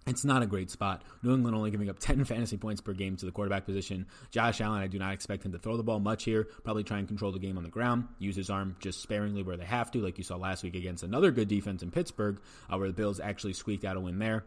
It's 0.07 0.23
not 0.23 0.41
a 0.41 0.45
great 0.45 0.71
spot. 0.71 1.03
New 1.21 1.33
England 1.33 1.55
only 1.55 1.69
giving 1.69 1.89
up 1.89 1.99
10 1.99 2.23
fantasy 2.23 2.55
points 2.55 2.79
per 2.79 2.93
game 2.93 3.17
to 3.17 3.25
the 3.25 3.31
quarterback 3.31 3.65
position. 3.65 4.07
Josh 4.31 4.61
Allen, 4.61 4.81
I 4.81 4.87
do 4.87 4.97
not 4.97 5.13
expect 5.13 5.45
him 5.45 5.51
to 5.51 5.59
throw 5.59 5.75
the 5.75 5.83
ball 5.83 5.99
much 5.99 6.23
here. 6.23 6.47
Probably 6.63 6.83
try 6.83 6.99
and 6.99 7.07
control 7.07 7.33
the 7.33 7.39
game 7.39 7.57
on 7.57 7.63
the 7.63 7.69
ground. 7.69 8.07
Use 8.17 8.37
his 8.37 8.49
arm 8.49 8.77
just 8.79 9.01
sparingly 9.01 9.43
where 9.43 9.57
they 9.57 9.65
have 9.65 9.91
to, 9.91 9.99
like 9.99 10.17
you 10.17 10.23
saw 10.23 10.37
last 10.37 10.63
week 10.63 10.75
against 10.75 11.03
another 11.03 11.31
good 11.31 11.49
defense 11.49 11.83
in 11.83 11.91
Pittsburgh, 11.91 12.39
uh, 12.71 12.77
where 12.77 12.87
the 12.87 12.93
Bills 12.93 13.19
actually 13.19 13.53
squeaked 13.53 13.83
out 13.83 13.97
a 13.97 13.99
win 13.99 14.17
there. 14.17 14.45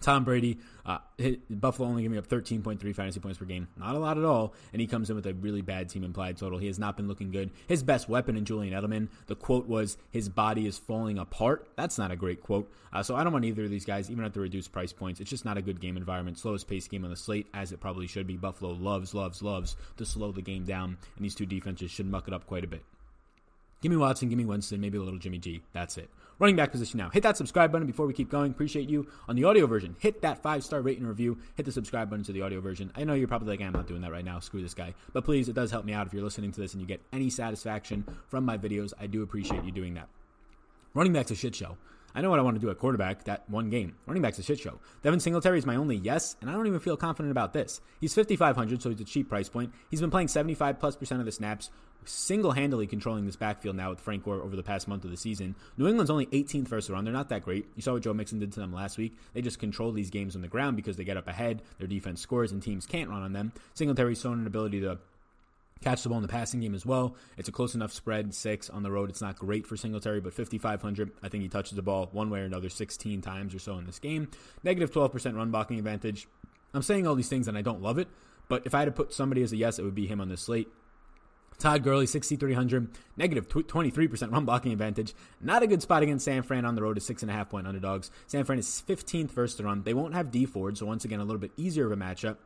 Tom 0.00 0.24
Brady, 0.24 0.58
uh, 0.84 0.98
Buffalo 1.48 1.88
only 1.88 2.02
giving 2.02 2.14
me 2.14 2.18
up 2.18 2.26
13.3 2.26 2.94
fantasy 2.94 3.20
points 3.20 3.38
per 3.38 3.44
game. 3.44 3.68
Not 3.76 3.94
a 3.94 3.98
lot 3.98 4.18
at 4.18 4.24
all. 4.24 4.52
And 4.72 4.80
he 4.80 4.86
comes 4.86 5.08
in 5.10 5.16
with 5.16 5.26
a 5.26 5.34
really 5.34 5.62
bad 5.62 5.88
team 5.88 6.02
implied 6.02 6.36
total. 6.36 6.58
He 6.58 6.66
has 6.66 6.78
not 6.78 6.96
been 6.96 7.08
looking 7.08 7.30
good. 7.30 7.50
His 7.68 7.82
best 7.82 8.08
weapon 8.08 8.36
in 8.36 8.44
Julian 8.44 8.74
Edelman, 8.74 9.08
the 9.26 9.36
quote 9.36 9.66
was, 9.66 9.96
his 10.10 10.28
body 10.28 10.66
is 10.66 10.78
falling 10.78 11.18
apart. 11.18 11.68
That's 11.76 11.98
not 11.98 12.10
a 12.10 12.16
great 12.16 12.42
quote. 12.42 12.70
Uh, 12.92 13.02
so 13.02 13.14
I 13.14 13.22
don't 13.22 13.32
want 13.32 13.44
either 13.44 13.64
of 13.64 13.70
these 13.70 13.84
guys, 13.84 14.10
even 14.10 14.24
at 14.24 14.34
the 14.34 14.40
reduced 14.40 14.72
price 14.72 14.92
points. 14.92 15.20
It's 15.20 15.30
just 15.30 15.44
not 15.44 15.56
a 15.56 15.62
good 15.62 15.80
game 15.80 15.96
environment. 15.96 16.38
Slowest 16.38 16.68
pace 16.68 16.88
game 16.88 17.04
on 17.04 17.10
the 17.10 17.16
slate, 17.16 17.46
as 17.54 17.72
it 17.72 17.80
probably 17.80 18.06
should 18.06 18.26
be. 18.26 18.36
Buffalo 18.36 18.72
loves, 18.72 19.14
loves, 19.14 19.42
loves 19.42 19.76
to 19.98 20.04
slow 20.04 20.32
the 20.32 20.42
game 20.42 20.64
down. 20.64 20.96
And 21.16 21.24
these 21.24 21.34
two 21.34 21.46
defenses 21.46 21.90
should 21.90 22.06
muck 22.06 22.26
it 22.26 22.34
up 22.34 22.46
quite 22.46 22.64
a 22.64 22.68
bit. 22.68 22.82
Give 23.82 23.90
me 23.90 23.96
Watson, 23.96 24.28
give 24.28 24.38
me 24.38 24.44
Winston, 24.44 24.80
maybe 24.80 24.98
a 24.98 25.02
little 25.02 25.18
Jimmy 25.18 25.38
G. 25.38 25.60
That's 25.72 25.98
it. 25.98 26.08
Running 26.38 26.56
back 26.56 26.72
position 26.72 26.98
now. 26.98 27.10
Hit 27.10 27.22
that 27.22 27.36
subscribe 27.36 27.70
button 27.70 27.86
before 27.86 28.06
we 28.06 28.12
keep 28.12 28.30
going. 28.30 28.50
Appreciate 28.50 28.88
you. 28.88 29.06
On 29.28 29.36
the 29.36 29.44
audio 29.44 29.66
version, 29.66 29.96
hit 29.98 30.22
that 30.22 30.42
five 30.42 30.64
star 30.64 30.80
rating 30.80 31.06
review. 31.06 31.38
Hit 31.56 31.66
the 31.66 31.72
subscribe 31.72 32.10
button 32.10 32.24
to 32.24 32.32
the 32.32 32.42
audio 32.42 32.60
version. 32.60 32.90
I 32.96 33.04
know 33.04 33.14
you're 33.14 33.28
probably 33.28 33.48
like, 33.48 33.60
I'm 33.60 33.72
not 33.72 33.86
doing 33.86 34.02
that 34.02 34.12
right 34.12 34.24
now. 34.24 34.40
Screw 34.40 34.62
this 34.62 34.74
guy. 34.74 34.94
But 35.12 35.24
please, 35.24 35.48
it 35.48 35.54
does 35.54 35.70
help 35.70 35.84
me 35.84 35.92
out 35.92 36.06
if 36.06 36.12
you're 36.12 36.24
listening 36.24 36.52
to 36.52 36.60
this 36.60 36.72
and 36.72 36.80
you 36.80 36.86
get 36.86 37.00
any 37.12 37.30
satisfaction 37.30 38.04
from 38.26 38.44
my 38.44 38.58
videos. 38.58 38.92
I 39.00 39.06
do 39.06 39.22
appreciate 39.22 39.64
you 39.64 39.72
doing 39.72 39.94
that. 39.94 40.08
Running 40.94 41.12
back's 41.12 41.30
a 41.30 41.34
shit 41.34 41.54
show. 41.54 41.76
I 42.14 42.20
know 42.20 42.30
what 42.30 42.38
I 42.38 42.42
want 42.42 42.56
to 42.56 42.60
do 42.60 42.70
at 42.70 42.78
quarterback 42.78 43.24
that 43.24 43.48
one 43.48 43.70
game. 43.70 43.94
Running 44.06 44.22
back's 44.22 44.38
a 44.38 44.42
shit 44.42 44.58
show. 44.58 44.78
Devin 45.02 45.20
Singletary 45.20 45.58
is 45.58 45.66
my 45.66 45.76
only 45.76 45.96
yes, 45.96 46.36
and 46.40 46.50
I 46.50 46.52
don't 46.52 46.66
even 46.66 46.80
feel 46.80 46.96
confident 46.96 47.30
about 47.30 47.52
this. 47.52 47.80
He's 48.00 48.14
5,500, 48.14 48.82
so 48.82 48.90
he's 48.90 49.00
a 49.00 49.04
cheap 49.04 49.28
price 49.28 49.48
point. 49.48 49.72
He's 49.90 50.00
been 50.00 50.10
playing 50.10 50.28
75 50.28 50.78
plus 50.78 50.96
percent 50.96 51.20
of 51.20 51.26
the 51.26 51.32
snaps, 51.32 51.70
single 52.04 52.52
handedly 52.52 52.86
controlling 52.86 53.26
this 53.26 53.36
backfield 53.36 53.76
now 53.76 53.90
with 53.90 54.00
Frank 54.00 54.24
Gore 54.24 54.42
over 54.42 54.56
the 54.56 54.62
past 54.62 54.88
month 54.88 55.04
of 55.04 55.10
the 55.10 55.16
season. 55.16 55.54
New 55.76 55.88
England's 55.88 56.10
only 56.10 56.26
18th 56.26 56.68
first 56.68 56.90
round. 56.90 57.06
They're 57.06 57.14
not 57.14 57.28
that 57.30 57.44
great. 57.44 57.66
You 57.76 57.82
saw 57.82 57.92
what 57.92 58.02
Joe 58.02 58.14
Mixon 58.14 58.38
did 58.38 58.52
to 58.52 58.60
them 58.60 58.72
last 58.72 58.98
week. 58.98 59.16
They 59.34 59.42
just 59.42 59.58
control 59.58 59.92
these 59.92 60.10
games 60.10 60.36
on 60.36 60.42
the 60.42 60.48
ground 60.48 60.76
because 60.76 60.96
they 60.96 61.04
get 61.04 61.16
up 61.16 61.28
ahead. 61.28 61.62
Their 61.78 61.86
defense 61.86 62.20
scores, 62.20 62.52
and 62.52 62.62
teams 62.62 62.86
can't 62.86 63.10
run 63.10 63.22
on 63.22 63.32
them. 63.32 63.52
Singletary's 63.74 64.20
shown 64.20 64.40
an 64.40 64.46
ability 64.46 64.80
to 64.80 64.98
catch 65.82 66.02
the 66.02 66.08
ball 66.08 66.18
in 66.18 66.22
the 66.22 66.28
passing 66.28 66.60
game 66.60 66.74
as 66.74 66.86
well. 66.86 67.16
It's 67.36 67.48
a 67.48 67.52
close 67.52 67.74
enough 67.74 67.92
spread, 67.92 68.34
six 68.34 68.70
on 68.70 68.82
the 68.82 68.90
road. 68.90 69.10
It's 69.10 69.20
not 69.20 69.38
great 69.38 69.66
for 69.66 69.76
Singletary, 69.76 70.20
but 70.20 70.32
5,500. 70.32 71.12
I 71.22 71.28
think 71.28 71.42
he 71.42 71.48
touches 71.48 71.76
the 71.76 71.82
ball 71.82 72.08
one 72.12 72.30
way 72.30 72.40
or 72.40 72.44
another 72.44 72.68
16 72.68 73.20
times 73.20 73.54
or 73.54 73.58
so 73.58 73.76
in 73.78 73.86
this 73.86 73.98
game. 73.98 74.28
Negative 74.62 74.90
12% 74.90 75.36
run 75.36 75.50
blocking 75.50 75.78
advantage. 75.78 76.28
I'm 76.74 76.82
saying 76.82 77.06
all 77.06 77.14
these 77.14 77.28
things 77.28 77.48
and 77.48 77.58
I 77.58 77.62
don't 77.62 77.82
love 77.82 77.98
it, 77.98 78.08
but 78.48 78.62
if 78.64 78.74
I 78.74 78.80
had 78.80 78.86
to 78.86 78.92
put 78.92 79.12
somebody 79.12 79.42
as 79.42 79.52
a 79.52 79.56
yes, 79.56 79.78
it 79.78 79.82
would 79.82 79.94
be 79.94 80.06
him 80.06 80.20
on 80.20 80.28
this 80.28 80.42
slate. 80.42 80.68
Todd 81.58 81.84
Gurley, 81.84 82.06
6,300, 82.06 82.88
negative 83.16 83.48
23% 83.48 84.32
run 84.32 84.44
blocking 84.44 84.72
advantage. 84.72 85.14
Not 85.40 85.62
a 85.62 85.66
good 85.66 85.80
spot 85.80 86.02
against 86.02 86.24
San 86.24 86.42
Fran 86.42 86.64
on 86.64 86.74
the 86.74 86.82
road 86.82 86.94
to 86.94 87.00
six 87.00 87.22
and 87.22 87.30
a 87.30 87.34
half 87.34 87.50
point 87.50 87.68
underdogs. 87.68 88.10
San 88.26 88.44
Fran 88.44 88.58
is 88.58 88.82
15th 88.88 89.30
first 89.30 89.58
to 89.58 89.64
run. 89.64 89.82
They 89.84 89.94
won't 89.94 90.14
have 90.14 90.30
Dee 90.32 90.46
Ford, 90.46 90.76
so 90.76 90.86
once 90.86 91.04
again, 91.04 91.20
a 91.20 91.24
little 91.24 91.38
bit 91.38 91.52
easier 91.56 91.86
of 91.86 91.92
a 91.92 91.96
matchup. 91.96 92.36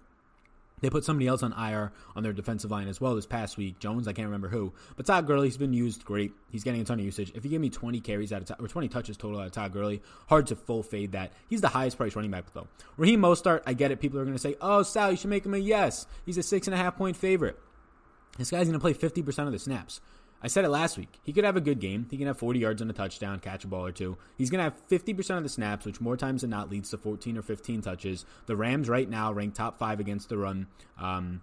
They 0.82 0.90
put 0.90 1.04
somebody 1.04 1.26
else 1.26 1.42
on 1.42 1.54
IR 1.54 1.90
on 2.14 2.22
their 2.22 2.34
defensive 2.34 2.70
line 2.70 2.86
as 2.86 3.00
well 3.00 3.14
this 3.14 3.24
past 3.24 3.56
week. 3.56 3.78
Jones, 3.78 4.06
I 4.06 4.12
can't 4.12 4.26
remember 4.26 4.48
who, 4.48 4.74
but 4.94 5.06
Todd 5.06 5.26
Gurley's 5.26 5.56
been 5.56 5.72
used 5.72 6.04
great. 6.04 6.32
He's 6.50 6.64
getting 6.64 6.82
a 6.82 6.84
ton 6.84 6.98
of 6.98 7.04
usage. 7.04 7.32
If 7.34 7.44
you 7.44 7.50
give 7.50 7.62
me 7.62 7.70
20 7.70 7.98
carries 8.00 8.30
out 8.30 8.50
of 8.50 8.60
or 8.62 8.68
20 8.68 8.88
touches 8.88 9.16
total 9.16 9.40
out 9.40 9.46
of 9.46 9.52
Todd 9.52 9.72
Gurley, 9.72 10.02
hard 10.28 10.48
to 10.48 10.56
full 10.56 10.82
fade 10.82 11.12
that. 11.12 11.32
He's 11.48 11.62
the 11.62 11.68
highest 11.68 11.96
price 11.96 12.14
running 12.14 12.30
back 12.30 12.52
though. 12.52 12.68
Raheem 12.98 13.22
Mostert, 13.22 13.62
I 13.66 13.72
get 13.72 13.90
it. 13.90 14.00
People 14.00 14.20
are 14.20 14.24
going 14.24 14.36
to 14.36 14.38
say, 14.38 14.56
"Oh, 14.60 14.82
Sal, 14.82 15.12
you 15.12 15.16
should 15.16 15.30
make 15.30 15.46
him 15.46 15.54
a 15.54 15.58
yes." 15.58 16.06
He's 16.26 16.36
a 16.36 16.42
six 16.42 16.66
and 16.66 16.74
a 16.74 16.78
half 16.78 16.96
point 16.98 17.16
favorite. 17.16 17.58
This 18.36 18.50
guy's 18.50 18.68
going 18.68 18.78
to 18.78 18.78
play 18.78 18.92
50% 18.92 19.46
of 19.46 19.52
the 19.52 19.58
snaps. 19.58 20.02
I 20.42 20.48
said 20.48 20.64
it 20.64 20.68
last 20.68 20.98
week. 20.98 21.18
He 21.22 21.32
could 21.32 21.44
have 21.44 21.56
a 21.56 21.60
good 21.60 21.80
game. 21.80 22.06
He 22.10 22.16
can 22.16 22.26
have 22.26 22.38
40 22.38 22.58
yards 22.58 22.82
and 22.82 22.90
a 22.90 22.94
touchdown, 22.94 23.40
catch 23.40 23.64
a 23.64 23.68
ball 23.68 23.86
or 23.86 23.92
two. 23.92 24.16
He's 24.36 24.50
going 24.50 24.58
to 24.58 24.64
have 24.64 24.88
50% 24.88 25.36
of 25.36 25.42
the 25.42 25.48
snaps, 25.48 25.86
which 25.86 26.00
more 26.00 26.16
times 26.16 26.42
than 26.42 26.50
not 26.50 26.70
leads 26.70 26.90
to 26.90 26.98
14 26.98 27.38
or 27.38 27.42
15 27.42 27.82
touches. 27.82 28.24
The 28.46 28.56
Rams 28.56 28.88
right 28.88 29.08
now 29.08 29.32
rank 29.32 29.54
top 29.54 29.78
five 29.78 29.98
against 29.98 30.28
the 30.28 30.38
run. 30.38 30.66
Um, 31.00 31.40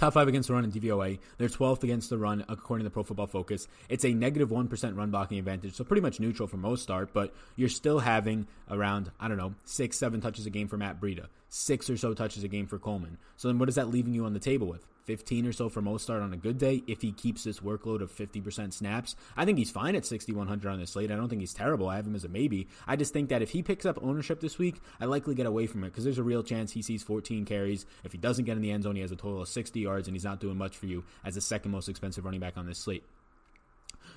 Top 0.00 0.14
five 0.14 0.28
against 0.28 0.48
the 0.48 0.54
run 0.54 0.64
in 0.64 0.72
DVOA. 0.72 1.18
They're 1.36 1.48
12th 1.48 1.82
against 1.82 2.08
the 2.08 2.16
run, 2.16 2.42
according 2.48 2.84
to 2.84 2.90
Pro 2.90 3.02
Football 3.02 3.26
Focus. 3.26 3.68
It's 3.90 4.02
a 4.02 4.14
negative 4.14 4.50
1 4.50 4.70
run 4.94 5.10
blocking 5.10 5.38
advantage, 5.38 5.74
so 5.74 5.84
pretty 5.84 6.00
much 6.00 6.18
neutral 6.18 6.48
for 6.48 6.56
Mostert, 6.56 7.08
but 7.12 7.34
you're 7.54 7.68
still 7.68 7.98
having 7.98 8.46
around, 8.70 9.10
I 9.20 9.28
don't 9.28 9.36
know, 9.36 9.54
six, 9.66 9.98
seven 9.98 10.22
touches 10.22 10.46
a 10.46 10.50
game 10.50 10.68
for 10.68 10.78
Matt 10.78 11.02
Breida, 11.02 11.26
six 11.50 11.90
or 11.90 11.98
so 11.98 12.14
touches 12.14 12.44
a 12.44 12.48
game 12.48 12.66
for 12.66 12.78
Coleman. 12.78 13.18
So 13.36 13.48
then 13.48 13.58
what 13.58 13.68
is 13.68 13.74
that 13.74 13.90
leaving 13.90 14.14
you 14.14 14.24
on 14.24 14.32
the 14.32 14.40
table 14.40 14.68
with? 14.68 14.86
15 15.10 15.44
or 15.44 15.52
so 15.52 15.68
for 15.68 15.82
Mostert 15.82 16.22
on 16.22 16.32
a 16.32 16.36
good 16.36 16.56
day 16.56 16.84
if 16.86 17.02
he 17.02 17.10
keeps 17.10 17.42
this 17.42 17.58
workload 17.58 18.00
of 18.00 18.12
50% 18.12 18.72
snaps. 18.72 19.16
I 19.36 19.44
think 19.44 19.58
he's 19.58 19.72
fine 19.72 19.96
at 19.96 20.06
6,100 20.06 20.70
on 20.70 20.78
this 20.78 20.90
slate. 20.90 21.10
I 21.10 21.16
don't 21.16 21.28
think 21.28 21.40
he's 21.40 21.52
terrible. 21.52 21.88
I 21.88 21.96
have 21.96 22.06
him 22.06 22.14
as 22.14 22.22
a 22.22 22.28
maybe. 22.28 22.68
I 22.86 22.94
just 22.94 23.12
think 23.12 23.28
that 23.30 23.42
if 23.42 23.50
he 23.50 23.60
picks 23.60 23.84
up 23.84 23.98
ownership 24.00 24.38
this 24.38 24.56
week, 24.56 24.80
I 25.00 25.06
likely 25.06 25.34
get 25.34 25.46
away 25.46 25.66
from 25.66 25.82
it 25.82 25.88
because 25.88 26.04
there's 26.04 26.18
a 26.18 26.22
real 26.22 26.44
chance 26.44 26.70
he 26.70 26.80
sees 26.80 27.02
14 27.02 27.44
carries. 27.44 27.86
If 28.04 28.12
he 28.12 28.18
doesn't 28.18 28.44
get 28.44 28.54
in 28.54 28.62
the 28.62 28.70
end 28.70 28.84
zone, 28.84 28.94
he 28.94 29.02
has 29.02 29.10
a 29.10 29.16
total 29.16 29.42
of 29.42 29.48
60 29.48 29.80
yards 29.80 30.06
and 30.06 30.14
he's 30.14 30.22
not 30.22 30.38
doing 30.38 30.56
much 30.56 30.76
for 30.76 30.86
you 30.86 31.02
as 31.24 31.34
the 31.34 31.40
second 31.40 31.72
most 31.72 31.88
expensive 31.88 32.24
running 32.24 32.38
back 32.38 32.56
on 32.56 32.66
this 32.66 32.78
slate. 32.78 33.02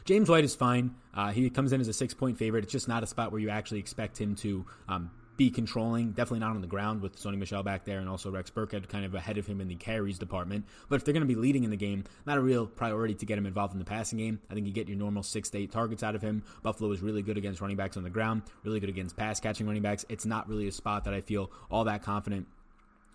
James 0.06 0.30
White 0.30 0.44
is 0.44 0.54
fine. 0.54 0.94
Uh, 1.16 1.32
he 1.32 1.50
comes 1.50 1.74
in 1.74 1.82
as 1.82 1.88
a 1.88 1.94
six 1.94 2.14
point 2.14 2.38
favorite. 2.38 2.66
It's 2.66 2.72
just 2.72 2.88
not 2.88 3.02
a 3.02 3.08
spot 3.08 3.32
where 3.32 3.42
you 3.42 3.50
actually 3.50 3.80
expect 3.80 4.22
him 4.22 4.36
to 4.36 4.64
um, 4.88 5.10
be 5.38 5.50
controlling. 5.50 6.12
Definitely 6.12 6.40
not 6.40 6.52
on 6.52 6.62
the 6.62 6.68
ground 6.68 7.02
with 7.02 7.16
Sony 7.16 7.38
Michel 7.38 7.64
back 7.64 7.86
there 7.86 8.00
and 8.00 8.10
also 8.10 8.30
Rex 8.30 8.50
Burkhead 8.52 8.88
kind 8.88 9.06
of 9.06 9.16
ahead 9.16 9.38
of 9.38 9.48
him 9.48 9.62
in 9.62 9.68
the 9.68 9.76
carries 9.76 10.20
department. 10.20 10.66
But 10.90 10.98
if 10.98 11.06
they're 11.06 11.14
going 11.14 11.28
to 11.28 11.34
be 11.34 11.40
leading 11.40 11.64
in 11.64 11.70
the 11.70 11.78
game, 11.78 12.04
not 12.26 12.38
a 12.38 12.42
real 12.42 12.68
priority 12.68 13.16
to 13.16 13.26
get 13.26 13.38
him 13.38 13.46
involved 13.46 13.74
in 13.74 13.80
the 13.80 13.86
passing 13.86 14.20
game. 14.20 14.40
I 14.50 14.54
think 14.54 14.68
you 14.68 14.74
get 14.74 14.88
your 14.88 14.98
normal 14.98 15.24
six 15.24 15.50
to 15.52 15.58
eight 15.58 15.72
targets 15.72 16.04
out 16.04 16.16
of 16.16 16.22
him. 16.22 16.44
Buffalo 16.62 16.92
is 16.92 17.02
really 17.02 17.22
good 17.22 17.38
against 17.38 17.62
running 17.62 17.78
backs 17.78 17.98
on 17.98 18.04
the 18.04 18.10
ground, 18.10 18.44
really 18.64 18.80
good 18.80 18.90
against 18.90 19.18
pass 19.18 19.40
catching 19.40 19.66
running 19.66 19.82
backs. 19.82 20.06
It's 20.10 20.26
not 20.26 20.48
really 20.48 20.68
a 20.68 20.72
spot 20.72 21.06
that 21.06 21.14
I 21.14 21.22
feel 21.22 21.52
all 21.72 21.86
that 21.86 22.04
confident 22.04 22.48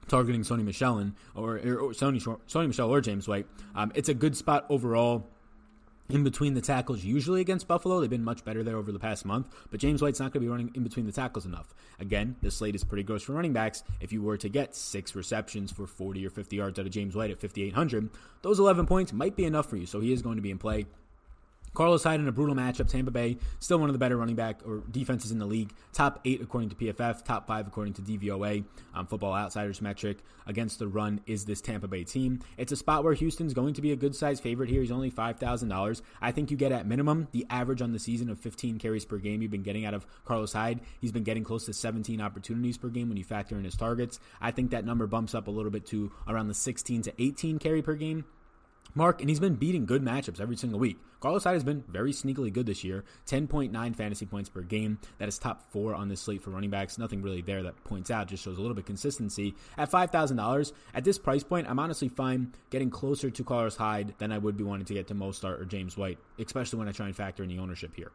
targeting 0.08 0.40
Sony 0.42 0.64
Michel 0.64 0.98
in, 0.98 1.14
or, 1.34 1.56
or 1.56 1.92
Sony, 1.92 2.20
Sony 2.48 2.66
Michel 2.66 2.90
or 2.90 3.00
James 3.00 3.28
White. 3.28 3.46
Um, 3.74 3.92
it's 3.94 4.08
a 4.08 4.14
good 4.14 4.36
spot 4.36 4.64
overall 4.70 5.26
in 6.10 6.24
between 6.24 6.54
the 6.54 6.60
tackles 6.60 7.04
usually 7.04 7.40
against 7.40 7.68
Buffalo. 7.68 8.00
They've 8.00 8.08
been 8.08 8.24
much 8.24 8.44
better 8.44 8.62
there 8.62 8.76
over 8.76 8.92
the 8.92 8.98
past 8.98 9.24
month, 9.24 9.48
but 9.70 9.80
James 9.80 10.00
White's 10.00 10.20
not 10.20 10.32
going 10.32 10.40
to 10.42 10.46
be 10.46 10.48
running 10.48 10.70
in 10.74 10.82
between 10.82 11.06
the 11.06 11.12
tackles 11.12 11.46
enough. 11.46 11.74
Again, 12.00 12.36
this 12.40 12.56
slate 12.56 12.74
is 12.74 12.84
pretty 12.84 13.02
gross 13.02 13.22
for 13.22 13.32
running 13.32 13.52
backs. 13.52 13.82
If 14.00 14.12
you 14.12 14.22
were 14.22 14.36
to 14.38 14.48
get 14.48 14.74
six 14.74 15.14
receptions 15.14 15.72
for 15.72 15.86
40 15.86 16.26
or 16.26 16.30
50 16.30 16.56
yards 16.56 16.78
out 16.78 16.86
of 16.86 16.92
James 16.92 17.14
White 17.14 17.30
at 17.30 17.40
5,800, 17.40 18.08
those 18.42 18.58
11 18.58 18.86
points 18.86 19.12
might 19.12 19.36
be 19.36 19.44
enough 19.44 19.68
for 19.68 19.76
you. 19.76 19.86
So 19.86 20.00
he 20.00 20.12
is 20.12 20.22
going 20.22 20.36
to 20.36 20.42
be 20.42 20.50
in 20.50 20.58
play. 20.58 20.86
Carlos 21.78 22.02
Hyde 22.02 22.18
in 22.18 22.26
a 22.26 22.32
brutal 22.32 22.56
matchup. 22.56 22.88
Tampa 22.88 23.12
Bay, 23.12 23.38
still 23.60 23.78
one 23.78 23.88
of 23.88 23.92
the 23.92 24.00
better 24.00 24.16
running 24.16 24.34
back 24.34 24.62
or 24.66 24.82
defenses 24.90 25.30
in 25.30 25.38
the 25.38 25.46
league. 25.46 25.72
Top 25.92 26.18
eight 26.24 26.42
according 26.42 26.70
to 26.70 26.74
PFF, 26.74 27.24
top 27.24 27.46
five 27.46 27.68
according 27.68 27.92
to 27.94 28.02
DVOA, 28.02 28.64
um, 28.94 29.06
Football 29.06 29.32
Outsiders 29.34 29.80
metric. 29.80 30.18
Against 30.48 30.80
the 30.80 30.88
run 30.88 31.20
is 31.26 31.44
this 31.44 31.60
Tampa 31.60 31.86
Bay 31.86 32.02
team. 32.02 32.40
It's 32.56 32.72
a 32.72 32.76
spot 32.76 33.04
where 33.04 33.14
Houston's 33.14 33.54
going 33.54 33.74
to 33.74 33.80
be 33.80 33.92
a 33.92 33.96
good 33.96 34.16
size 34.16 34.40
favorite 34.40 34.68
here. 34.68 34.80
He's 34.80 34.90
only 34.90 35.08
$5,000. 35.08 36.02
I 36.20 36.32
think 36.32 36.50
you 36.50 36.56
get 36.56 36.72
at 36.72 36.84
minimum 36.84 37.28
the 37.30 37.46
average 37.48 37.80
on 37.80 37.92
the 37.92 38.00
season 38.00 38.28
of 38.28 38.40
15 38.40 38.80
carries 38.80 39.04
per 39.04 39.18
game 39.18 39.40
you've 39.40 39.52
been 39.52 39.62
getting 39.62 39.84
out 39.84 39.94
of 39.94 40.04
Carlos 40.24 40.54
Hyde. 40.54 40.80
He's 41.00 41.12
been 41.12 41.22
getting 41.22 41.44
close 41.44 41.64
to 41.66 41.72
17 41.72 42.20
opportunities 42.20 42.76
per 42.76 42.88
game 42.88 43.08
when 43.08 43.18
you 43.18 43.24
factor 43.24 43.56
in 43.56 43.62
his 43.62 43.76
targets. 43.76 44.18
I 44.40 44.50
think 44.50 44.72
that 44.72 44.84
number 44.84 45.06
bumps 45.06 45.32
up 45.32 45.46
a 45.46 45.52
little 45.52 45.70
bit 45.70 45.86
to 45.86 46.10
around 46.26 46.48
the 46.48 46.54
16 46.54 47.02
to 47.02 47.22
18 47.22 47.60
carry 47.60 47.82
per 47.82 47.94
game 47.94 48.24
Mark, 48.98 49.20
and 49.20 49.30
he's 49.30 49.38
been 49.38 49.54
beating 49.54 49.86
good 49.86 50.02
matchups 50.02 50.40
every 50.40 50.56
single 50.56 50.80
week. 50.80 50.98
Carlos 51.20 51.44
Hyde 51.44 51.54
has 51.54 51.62
been 51.62 51.84
very 51.88 52.12
sneakily 52.12 52.52
good 52.52 52.66
this 52.66 52.82
year. 52.82 53.04
10.9 53.26 53.94
fantasy 53.94 54.26
points 54.26 54.48
per 54.48 54.60
game. 54.60 54.98
That 55.18 55.28
is 55.28 55.38
top 55.38 55.70
four 55.70 55.94
on 55.94 56.08
this 56.08 56.20
slate 56.20 56.42
for 56.42 56.50
running 56.50 56.70
backs. 56.70 56.98
Nothing 56.98 57.22
really 57.22 57.40
there 57.40 57.62
that 57.62 57.84
points 57.84 58.10
out, 58.10 58.26
just 58.26 58.42
shows 58.42 58.58
a 58.58 58.60
little 58.60 58.74
bit 58.74 58.86
consistency. 58.86 59.54
At 59.76 59.88
$5,000, 59.88 60.72
at 60.94 61.04
this 61.04 61.16
price 61.16 61.44
point, 61.44 61.70
I'm 61.70 61.78
honestly 61.78 62.08
fine 62.08 62.52
getting 62.70 62.90
closer 62.90 63.30
to 63.30 63.44
Carlos 63.44 63.76
Hyde 63.76 64.14
than 64.18 64.32
I 64.32 64.38
would 64.38 64.56
be 64.56 64.64
wanting 64.64 64.86
to 64.86 64.94
get 64.94 65.06
to 65.06 65.14
Mostert 65.14 65.60
or 65.60 65.64
James 65.64 65.96
White, 65.96 66.18
especially 66.40 66.80
when 66.80 66.88
I 66.88 66.92
try 66.92 67.06
and 67.06 67.14
factor 67.14 67.44
in 67.44 67.48
the 67.48 67.60
ownership 67.60 67.94
here. 67.94 68.10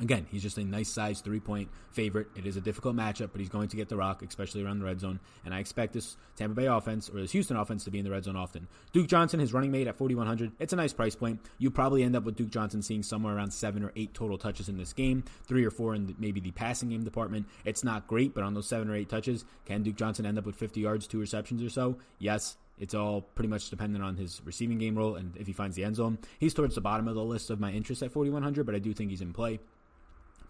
Again, 0.00 0.26
he's 0.30 0.42
just 0.42 0.56
a 0.56 0.64
nice 0.64 0.88
size 0.88 1.20
three 1.20 1.40
point 1.40 1.68
favorite. 1.90 2.28
It 2.34 2.46
is 2.46 2.56
a 2.56 2.60
difficult 2.60 2.96
matchup, 2.96 3.32
but 3.32 3.40
he's 3.40 3.50
going 3.50 3.68
to 3.68 3.76
get 3.76 3.88
the 3.88 3.96
rock, 3.96 4.22
especially 4.22 4.64
around 4.64 4.78
the 4.78 4.86
red 4.86 4.98
zone. 4.98 5.20
And 5.44 5.52
I 5.52 5.58
expect 5.58 5.92
this 5.92 6.16
Tampa 6.36 6.54
Bay 6.54 6.66
offense 6.66 7.10
or 7.10 7.20
this 7.20 7.32
Houston 7.32 7.56
offense 7.56 7.84
to 7.84 7.90
be 7.90 7.98
in 7.98 8.04
the 8.04 8.10
red 8.10 8.24
zone 8.24 8.36
often. 8.36 8.66
Duke 8.92 9.08
Johnson, 9.08 9.40
his 9.40 9.52
running 9.52 9.70
mate 9.70 9.86
at 9.86 9.96
4,100. 9.96 10.52
It's 10.58 10.72
a 10.72 10.76
nice 10.76 10.94
price 10.94 11.14
point. 11.14 11.40
You 11.58 11.70
probably 11.70 12.02
end 12.02 12.16
up 12.16 12.24
with 12.24 12.36
Duke 12.36 12.50
Johnson 12.50 12.80
seeing 12.82 13.02
somewhere 13.02 13.36
around 13.36 13.52
seven 13.52 13.82
or 13.82 13.92
eight 13.94 14.14
total 14.14 14.38
touches 14.38 14.68
in 14.68 14.78
this 14.78 14.94
game, 14.94 15.24
three 15.46 15.64
or 15.64 15.70
four 15.70 15.94
in 15.94 16.06
the, 16.06 16.14
maybe 16.18 16.40
the 16.40 16.52
passing 16.52 16.88
game 16.88 17.04
department. 17.04 17.46
It's 17.64 17.84
not 17.84 18.06
great, 18.06 18.34
but 18.34 18.42
on 18.42 18.54
those 18.54 18.68
seven 18.68 18.88
or 18.88 18.96
eight 18.96 19.10
touches, 19.10 19.44
can 19.66 19.82
Duke 19.82 19.96
Johnson 19.96 20.24
end 20.24 20.38
up 20.38 20.46
with 20.46 20.56
50 20.56 20.80
yards, 20.80 21.06
two 21.06 21.20
receptions 21.20 21.62
or 21.62 21.68
so? 21.68 21.98
Yes. 22.18 22.56
It's 22.78 22.94
all 22.94 23.20
pretty 23.20 23.50
much 23.50 23.68
dependent 23.68 24.02
on 24.02 24.16
his 24.16 24.40
receiving 24.42 24.78
game 24.78 24.96
role 24.96 25.14
and 25.14 25.36
if 25.36 25.46
he 25.46 25.52
finds 25.52 25.76
the 25.76 25.84
end 25.84 25.96
zone. 25.96 26.16
He's 26.38 26.54
towards 26.54 26.74
the 26.74 26.80
bottom 26.80 27.08
of 27.08 27.14
the 27.14 27.22
list 27.22 27.50
of 27.50 27.60
my 27.60 27.70
interest 27.70 28.02
at 28.02 28.10
4,100, 28.10 28.64
but 28.64 28.74
I 28.74 28.78
do 28.78 28.94
think 28.94 29.10
he's 29.10 29.20
in 29.20 29.34
play. 29.34 29.60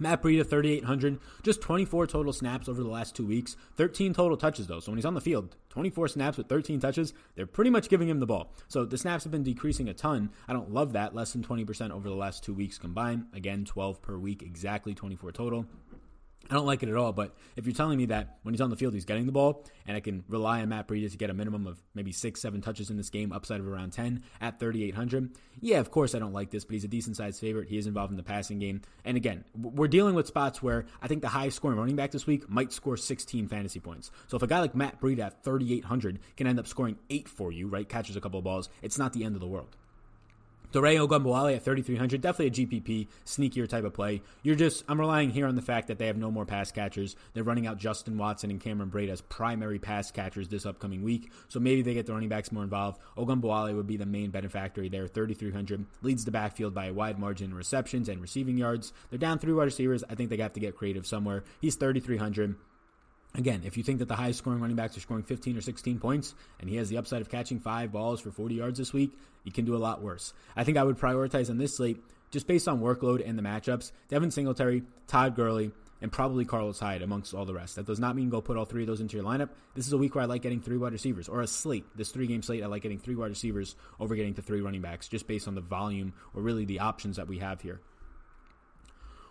Matt 0.01 0.23
Breida, 0.23 0.49
3,800, 0.49 1.21
just 1.43 1.61
24 1.61 2.07
total 2.07 2.33
snaps 2.33 2.69
over 2.69 2.83
the 2.83 2.89
last 2.89 3.15
two 3.15 3.27
weeks, 3.27 3.57
13 3.77 4.15
total 4.15 4.37
touches 4.37 4.67
though. 4.67 4.81
So 4.81 4.91
when 4.91 4.99
he's 4.99 5.05
on 5.05 5.15
the 5.15 5.21
field, 5.21 5.57
24 5.69 6.09
snaps 6.09 6.39
with 6.39 6.49
13 6.49 6.81
touches, 6.81 7.13
they're 7.35 7.47
pretty 7.47 7.71
much 7.71 7.91
giving 7.91 8.09
him 8.09 8.19
the 8.19 8.27
ball. 8.27 8.53
So 8.67 8.87
the 8.87 8.99
snaps 8.99 9.25
have 9.25 9.31
been 9.31 9.43
decreasing 9.43 9.89
a 9.89 9.95
ton. 9.95 10.31
I 10.49 10.55
don't 10.55 10.73
love 10.73 10.95
that, 10.95 11.15
less 11.15 11.33
than 11.33 11.43
20% 11.43 11.91
over 11.91 12.09
the 12.09 12.15
last 12.15 12.43
two 12.43 12.55
weeks 12.55 12.79
combined. 12.79 13.27
Again, 13.35 13.65
12 13.67 14.01
per 14.01 14.17
week, 14.17 14.43
exactly 14.43 14.95
24 14.95 15.33
total. 15.33 15.67
I 16.51 16.55
don't 16.55 16.67
like 16.67 16.83
it 16.83 16.89
at 16.89 16.97
all. 16.97 17.13
But 17.13 17.35
if 17.57 17.65
you're 17.67 17.75
telling 17.75 17.99
me 17.99 18.07
that 18.07 18.39
when 18.43 18.53
he's 18.55 18.61
on 18.61 18.71
the 18.71 18.77
field, 18.77 18.95
he's 18.95 19.05
getting 19.05 19.27
the 19.27 19.33
ball, 19.33 19.65
and 19.87 19.97
I 19.97 20.01
can 20.01 20.25
rely 20.29 20.61
on 20.63 20.69
Matt 20.69 20.89
Breida 20.89 21.11
to 21.11 21.17
get 21.17 21.31
a 21.31 21.35
minimum 21.35 21.67
of 21.67 21.81
maybe 21.95 22.13
six, 22.13 22.43
seven 22.43 22.61
touches 22.61 22.91
in 22.91 22.97
this 22.97 23.11
game, 23.11 23.33
upside 23.33 23.61
of 23.61 23.69
around 23.69 23.93
10 23.93 24.23
at 24.41 24.59
3,800, 24.59 25.31
yeah, 25.61 25.79
of 25.79 25.91
course 25.91 26.15
I 26.15 26.19
don't 26.19 26.33
like 26.33 26.51
this, 26.51 26.65
but 26.65 26.73
he's 26.73 26.85
a 26.85 26.89
decent 26.89 27.17
sized 27.17 27.41
favorite. 27.41 27.69
He 27.69 27.77
is 27.77 27.87
involved 27.87 28.11
in 28.11 28.17
the 28.17 28.23
passing 28.23 28.59
game. 28.59 28.81
And 29.05 29.17
again, 29.17 29.45
we're 29.55 29.89
dealing 29.89 30.15
with 30.15 30.27
spots 30.27 30.63
where 30.63 30.87
I 31.03 31.07
think 31.07 31.23
the 31.23 31.29
highest 31.29 31.57
scoring 31.57 31.79
running 31.79 31.97
back 31.97 32.11
this 32.11 32.27
week 32.27 32.49
might 32.49 32.73
score 32.73 32.97
16 32.97 33.49
fantasy 33.49 33.81
points. 33.81 34.11
So 34.29 34.37
if 34.37 34.43
a 34.43 34.47
guy 34.47 34.61
like 34.61 34.75
Matt 34.75 35.01
Breida 35.01 35.27
at 35.27 35.45
3,800 35.45 36.19
can 36.37 36.47
end 36.47 36.59
up 36.59 36.67
scoring 36.67 36.99
eight 37.11 37.29
for 37.29 37.53
you, 37.53 37.69
right, 37.69 37.89
catches 37.89 38.17
a 38.17 38.21
couple 38.21 38.39
of 38.39 38.45
balls, 38.45 38.69
it's 38.83 38.99
not 38.99 39.13
the 39.13 39.25
end 39.25 39.35
of 39.35 39.41
the 39.41 39.47
world. 39.47 39.77
Dare 40.73 40.83
Ogunbowale 40.83 41.57
at 41.57 41.65
3,300, 41.65 42.21
definitely 42.21 42.47
a 42.47 42.67
GPP, 42.67 43.09
sneakier 43.27 43.69
type 43.69 43.85
of 43.85 43.93
play. 43.93 44.23
You're 44.43 44.55
just, 44.55 44.85
I'm 44.89 45.01
relying 45.01 45.31
here 45.31 45.47
on 45.47 45.57
the 45.57 45.63
fact 45.63 45.89
that 45.89 45.99
they 45.99 46.07
have 46.07 46.17
no 46.17 46.31
more 46.31 46.47
pass 46.47 46.71
catchers. 46.71 47.17
They're 47.35 47.43
running 47.43 47.67
out 47.67 47.79
Justin 47.79 48.17
Watson 48.17 48.51
and 48.51 48.61
Cameron 48.61 48.91
Brate 48.91 49.11
as 49.11 49.21
primary 49.21 49.81
pass 49.81 50.13
catchers 50.13 50.49
this 50.49 50.67
upcoming 50.67 51.03
week. 51.03 51.33
So 51.49 51.59
maybe 51.59 51.83
they 51.83 51.95
get 51.95 52.07
the 52.07 52.13
running 52.13 52.29
backs 52.29 52.53
more 52.53 52.63
involved. 52.63 53.01
Ogunbowale 53.17 53.75
would 53.75 53.89
be 53.89 53.97
the 53.97 54.07
main 54.07 54.31
beneficiary 54.31 54.89
there, 54.89 55.09
3,300. 55.09 55.87
Leads 56.03 56.25
the 56.25 56.31
backfield 56.31 56.73
by 56.73 56.87
a 56.87 56.93
wide 56.93 57.19
margin 57.19 57.51
in 57.51 57.57
receptions 57.57 58.09
and 58.09 58.23
receiving 58.23 58.57
yards. 58.57 58.93
They're 59.11 59.19
down 59.19 59.41
three 59.41 59.53
wide 59.53 59.65
receivers. 59.65 60.05
I 60.09 60.15
think 60.15 60.31
they 60.31 60.37
have 60.37 60.53
to 60.53 60.61
get 60.61 60.77
creative 60.77 61.07
somewhere. 61.07 61.43
He's 61.61 61.75
3,300. 61.75 62.55
Again, 63.35 63.63
if 63.65 63.77
you 63.77 63.83
think 63.83 64.01
that 64.01 64.09
the 64.09 64.17
highest 64.17 64.39
scoring 64.41 64.61
running 64.61 64.77
backs 64.77 64.97
are 64.97 65.01
scoring 65.01 65.23
15 65.23 65.57
or 65.57 65.61
16 65.61 65.99
points, 66.01 66.35
and 66.59 66.69
he 66.69 66.77
has 66.77 66.89
the 66.89 66.97
upside 66.97 67.21
of 67.21 67.31
catching 67.31 67.61
five 67.61 67.93
balls 67.93 68.21
for 68.21 68.31
40 68.31 68.57
yards 68.57 68.79
this 68.79 68.93
week, 68.93 69.17
he 69.45 69.51
can 69.51 69.65
do 69.65 69.77
a 69.77 69.79
lot 69.79 70.03
worse. 70.03 70.33
I 70.57 70.65
think 70.65 70.77
I 70.77 70.83
would 70.83 70.99
prioritize 70.99 71.49
on 71.49 71.59
this 71.59 71.77
slate, 71.77 72.03
just 72.31 72.47
based 72.47 72.67
on 72.67 72.81
workload 72.81 73.27
and 73.27 73.39
the 73.39 73.43
matchups, 73.43 73.93
Devin 74.09 74.31
Singletary, 74.31 74.83
Todd 75.07 75.37
Gurley, 75.37 75.71
and 76.03 76.11
probably 76.11 76.45
Carlos 76.45 76.79
Hyde 76.79 77.03
amongst 77.03 77.35
all 77.35 77.45
the 77.45 77.55
rest. 77.55 77.77
That 77.77 77.87
does 77.87 78.01
not 78.01 78.17
mean 78.17 78.31
go 78.31 78.41
put 78.41 78.57
all 78.57 78.65
three 78.65 78.83
of 78.83 78.87
those 78.87 79.01
into 79.01 79.17
your 79.17 79.25
lineup. 79.25 79.51
This 79.75 79.87
is 79.87 79.93
a 79.93 79.99
week 79.99 80.15
where 80.15 80.23
I 80.23 80.27
like 80.27 80.43
getting 80.43 80.61
three 80.61 80.77
wide 80.77 80.93
receivers, 80.93 81.29
or 81.29 81.41
a 81.41 81.47
slate. 81.47 81.85
This 81.95 82.11
three 82.11 82.27
game 82.27 82.43
slate, 82.43 82.63
I 82.63 82.67
like 82.67 82.83
getting 82.83 82.99
three 82.99 83.15
wide 83.15 83.31
receivers 83.31 83.77
over 84.01 84.17
getting 84.17 84.35
to 84.35 84.43
three 84.43 84.61
running 84.61 84.81
backs, 84.81 85.09
just 85.09 85.27
based 85.27 85.47
on 85.47 85.55
the 85.55 85.61
volume 85.61 86.15
or 86.35 86.43
really 86.43 86.65
the 86.65 86.81
options 86.81 87.17
that 87.17 87.29
we 87.29 87.39
have 87.39 87.61
here. 87.61 87.81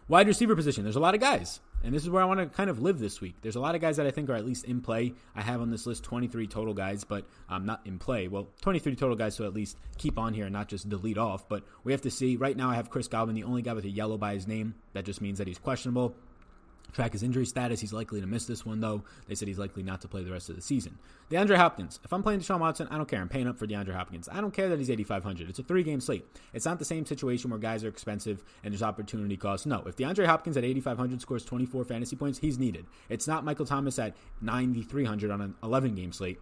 Wide 0.09 0.25
receiver 0.25 0.55
position, 0.55 0.83
there's 0.83 0.95
a 0.95 0.99
lot 0.99 1.13
of 1.13 1.21
guys. 1.21 1.59
And 1.83 1.93
this 1.93 2.01
is 2.01 2.09
where 2.09 2.23
I 2.23 2.25
want 2.25 2.39
to 2.39 2.47
kind 2.47 2.67
of 2.67 2.81
live 2.81 2.97
this 2.97 3.21
week. 3.21 3.35
There's 3.43 3.55
a 3.55 3.59
lot 3.59 3.75
of 3.75 3.81
guys 3.81 3.97
that 3.97 4.07
I 4.07 4.11
think 4.11 4.27
are 4.27 4.33
at 4.33 4.43
least 4.43 4.65
in 4.65 4.81
play. 4.81 5.13
I 5.35 5.41
have 5.43 5.61
on 5.61 5.69
this 5.69 5.85
list 5.85 6.03
23 6.03 6.47
total 6.47 6.73
guys, 6.73 7.03
but 7.03 7.25
um, 7.47 7.67
not 7.67 7.81
in 7.85 7.99
play. 7.99 8.27
Well, 8.27 8.47
23 8.61 8.95
total 8.95 9.15
guys, 9.15 9.35
so 9.35 9.45
at 9.45 9.53
least 9.53 9.77
keep 9.99 10.17
on 10.17 10.33
here 10.33 10.45
and 10.45 10.53
not 10.53 10.67
just 10.67 10.89
delete 10.89 11.19
off. 11.19 11.47
But 11.47 11.63
we 11.83 11.91
have 11.91 12.01
to 12.01 12.09
see. 12.09 12.37
Right 12.37 12.57
now, 12.57 12.71
I 12.71 12.75
have 12.75 12.89
Chris 12.89 13.07
Godwin, 13.07 13.35
the 13.35 13.43
only 13.43 13.61
guy 13.61 13.73
with 13.73 13.85
a 13.85 13.89
yellow 13.89 14.17
by 14.17 14.33
his 14.33 14.47
name. 14.47 14.73
That 14.93 15.05
just 15.05 15.21
means 15.21 15.37
that 15.37 15.47
he's 15.47 15.59
questionable. 15.59 16.15
Track 16.93 17.13
his 17.13 17.23
injury 17.23 17.45
status. 17.45 17.79
He's 17.79 17.93
likely 17.93 18.21
to 18.21 18.27
miss 18.27 18.45
this 18.45 18.65
one, 18.65 18.79
though. 18.79 19.03
They 19.27 19.35
said 19.35 19.47
he's 19.47 19.59
likely 19.59 19.83
not 19.83 20.01
to 20.01 20.07
play 20.07 20.23
the 20.23 20.31
rest 20.31 20.49
of 20.49 20.55
the 20.55 20.61
season. 20.61 20.97
DeAndre 21.29 21.57
Hopkins. 21.57 21.99
If 22.03 22.11
I'm 22.11 22.23
playing 22.23 22.39
Deshaun 22.39 22.59
Watson, 22.59 22.87
I 22.89 22.97
don't 22.97 23.07
care. 23.07 23.21
I'm 23.21 23.29
paying 23.29 23.47
up 23.47 23.57
for 23.57 23.67
DeAndre 23.67 23.93
Hopkins. 23.93 24.27
I 24.31 24.41
don't 24.41 24.53
care 24.53 24.69
that 24.69 24.79
he's 24.79 24.89
8,500. 24.89 25.49
It's 25.49 25.59
a 25.59 25.63
three 25.63 25.83
game 25.83 26.01
slate. 26.01 26.25
It's 26.53 26.65
not 26.65 26.79
the 26.79 26.85
same 26.85 27.05
situation 27.05 27.49
where 27.49 27.59
guys 27.59 27.83
are 27.83 27.89
expensive 27.89 28.43
and 28.63 28.73
there's 28.73 28.83
opportunity 28.83 29.37
cost. 29.37 29.65
No, 29.65 29.83
if 29.85 29.95
DeAndre 29.95 30.25
Hopkins 30.25 30.57
at 30.57 30.63
8,500 30.63 31.21
scores 31.21 31.45
24 31.45 31.85
fantasy 31.85 32.15
points, 32.15 32.39
he's 32.39 32.59
needed. 32.59 32.85
It's 33.09 33.27
not 33.27 33.45
Michael 33.45 33.65
Thomas 33.65 33.99
at 33.99 34.15
9,300 34.41 35.31
on 35.31 35.41
an 35.41 35.55
11 35.63 35.95
game 35.95 36.11
slate 36.11 36.39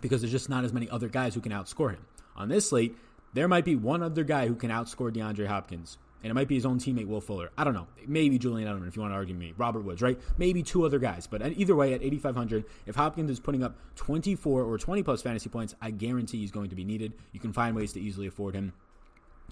because 0.00 0.20
there's 0.20 0.32
just 0.32 0.48
not 0.48 0.64
as 0.64 0.72
many 0.72 0.88
other 0.90 1.08
guys 1.08 1.34
who 1.34 1.40
can 1.40 1.52
outscore 1.52 1.90
him. 1.90 2.06
On 2.36 2.48
this 2.48 2.68
slate, 2.68 2.96
there 3.34 3.48
might 3.48 3.64
be 3.64 3.76
one 3.76 4.02
other 4.02 4.24
guy 4.24 4.46
who 4.46 4.54
can 4.54 4.70
outscore 4.70 5.12
DeAndre 5.12 5.46
Hopkins 5.46 5.98
and 6.26 6.32
it 6.32 6.34
might 6.34 6.48
be 6.48 6.56
his 6.56 6.66
own 6.66 6.80
teammate 6.80 7.06
Will 7.06 7.20
Fuller. 7.20 7.50
I 7.56 7.62
don't 7.62 7.72
know. 7.72 7.86
Maybe 8.04 8.36
Julian 8.36 8.68
Edelman 8.68 8.88
if 8.88 8.96
you 8.96 9.02
want 9.02 9.12
to 9.12 9.16
argue 9.16 9.36
me. 9.36 9.54
Robert 9.56 9.84
Woods, 9.84 10.02
right? 10.02 10.18
Maybe 10.38 10.60
two 10.60 10.84
other 10.84 10.98
guys. 10.98 11.28
But 11.28 11.40
either 11.56 11.76
way, 11.76 11.94
at 11.94 12.02
8,500, 12.02 12.64
if 12.84 12.96
Hopkins 12.96 13.30
is 13.30 13.38
putting 13.38 13.62
up 13.62 13.76
24 13.94 14.64
or 14.64 14.76
20 14.76 15.04
plus 15.04 15.22
fantasy 15.22 15.48
points, 15.48 15.76
I 15.80 15.92
guarantee 15.92 16.38
he's 16.38 16.50
going 16.50 16.70
to 16.70 16.74
be 16.74 16.84
needed. 16.84 17.12
You 17.30 17.38
can 17.38 17.52
find 17.52 17.76
ways 17.76 17.92
to 17.92 18.00
easily 18.00 18.26
afford 18.26 18.56
him. 18.56 18.72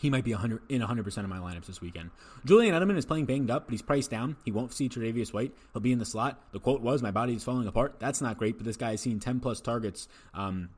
He 0.00 0.10
might 0.10 0.24
be 0.24 0.32
100 0.32 0.62
in 0.68 0.82
100% 0.82 1.18
of 1.18 1.28
my 1.28 1.38
lineups 1.38 1.66
this 1.66 1.80
weekend. 1.80 2.10
Julian 2.44 2.74
Edelman 2.74 2.96
is 2.96 3.06
playing 3.06 3.26
banged 3.26 3.52
up, 3.52 3.66
but 3.66 3.70
he's 3.70 3.82
priced 3.82 4.10
down. 4.10 4.34
He 4.44 4.50
won't 4.50 4.72
see 4.72 4.88
Tre'Davious 4.88 5.32
White. 5.32 5.52
He'll 5.72 5.80
be 5.80 5.92
in 5.92 6.00
the 6.00 6.04
slot. 6.04 6.42
The 6.50 6.58
quote 6.58 6.80
was, 6.80 7.02
"My 7.02 7.12
body 7.12 7.34
is 7.34 7.44
falling 7.44 7.68
apart." 7.68 8.00
That's 8.00 8.20
not 8.20 8.36
great, 8.36 8.56
but 8.56 8.66
this 8.66 8.76
guy 8.76 8.90
has 8.90 9.00
seen 9.00 9.20
10 9.20 9.38
plus 9.38 9.60
targets. 9.60 10.08
Um, 10.34 10.70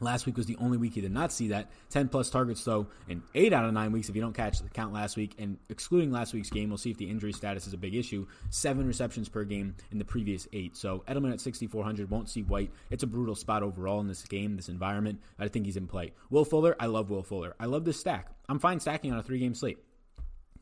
Last 0.00 0.26
week 0.26 0.36
was 0.36 0.46
the 0.46 0.56
only 0.56 0.78
week 0.78 0.94
he 0.94 1.00
did 1.00 1.12
not 1.12 1.32
see 1.32 1.48
that. 1.48 1.70
10 1.90 2.08
plus 2.08 2.30
targets, 2.30 2.62
though, 2.64 2.86
in 3.08 3.22
eight 3.34 3.52
out 3.52 3.64
of 3.64 3.72
nine 3.72 3.92
weeks 3.92 4.08
if 4.08 4.14
you 4.14 4.22
don't 4.22 4.34
catch 4.34 4.60
the 4.60 4.68
count 4.68 4.92
last 4.92 5.16
week. 5.16 5.34
And 5.38 5.58
excluding 5.68 6.10
last 6.10 6.32
week's 6.32 6.50
game, 6.50 6.68
we'll 6.68 6.78
see 6.78 6.90
if 6.90 6.96
the 6.96 7.08
injury 7.08 7.32
status 7.32 7.66
is 7.66 7.72
a 7.72 7.78
big 7.78 7.94
issue. 7.94 8.26
Seven 8.50 8.86
receptions 8.86 9.28
per 9.28 9.44
game 9.44 9.74
in 9.90 9.98
the 9.98 10.04
previous 10.04 10.46
eight. 10.52 10.76
So 10.76 11.02
Edelman 11.08 11.32
at 11.32 11.40
6,400 11.40 12.10
won't 12.10 12.28
see 12.28 12.42
White. 12.42 12.70
It's 12.90 13.02
a 13.02 13.06
brutal 13.06 13.34
spot 13.34 13.62
overall 13.62 14.00
in 14.00 14.08
this 14.08 14.22
game, 14.22 14.56
this 14.56 14.68
environment. 14.68 15.20
I 15.38 15.48
think 15.48 15.66
he's 15.66 15.76
in 15.76 15.86
play. 15.86 16.12
Will 16.30 16.44
Fuller, 16.44 16.76
I 16.78 16.86
love 16.86 17.10
Will 17.10 17.22
Fuller. 17.22 17.54
I 17.58 17.66
love 17.66 17.84
this 17.84 17.98
stack. 17.98 18.28
I'm 18.48 18.58
fine 18.58 18.80
stacking 18.80 19.12
on 19.12 19.18
a 19.18 19.22
three 19.22 19.38
game 19.38 19.54
slate. 19.54 19.78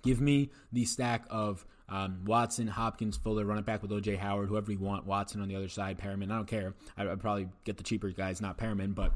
Give 0.03 0.21
me 0.21 0.51
the 0.73 0.85
stack 0.85 1.25
of 1.31 1.67
um, 1.89 2.25
Watson, 2.25 2.67
Hopkins, 2.67 3.17
Fuller, 3.17 3.45
run 3.45 3.59
it 3.59 3.67
back 3.67 3.83
with 3.83 3.91
OJ 3.91 4.19
Howard, 4.19 4.49
whoever 4.49 4.73
you 4.73 4.79
want. 4.79 5.07
Watson 5.07 5.41
on 5.41 5.49
the 5.49 5.57
other 5.57 5.69
side, 5.69 5.99
Perriman. 5.99 6.31
I 6.31 6.37
don't 6.37 6.49
care. 6.49 6.75
I, 6.97 7.05
would 7.05 7.21
probably 7.21 7.49
get 7.65 7.77
the 7.77 7.85
cheaper 7.85 8.11
guys, 8.11 8.41
not 8.41 8.59
Perriman, 8.59 8.95
but 8.95 9.13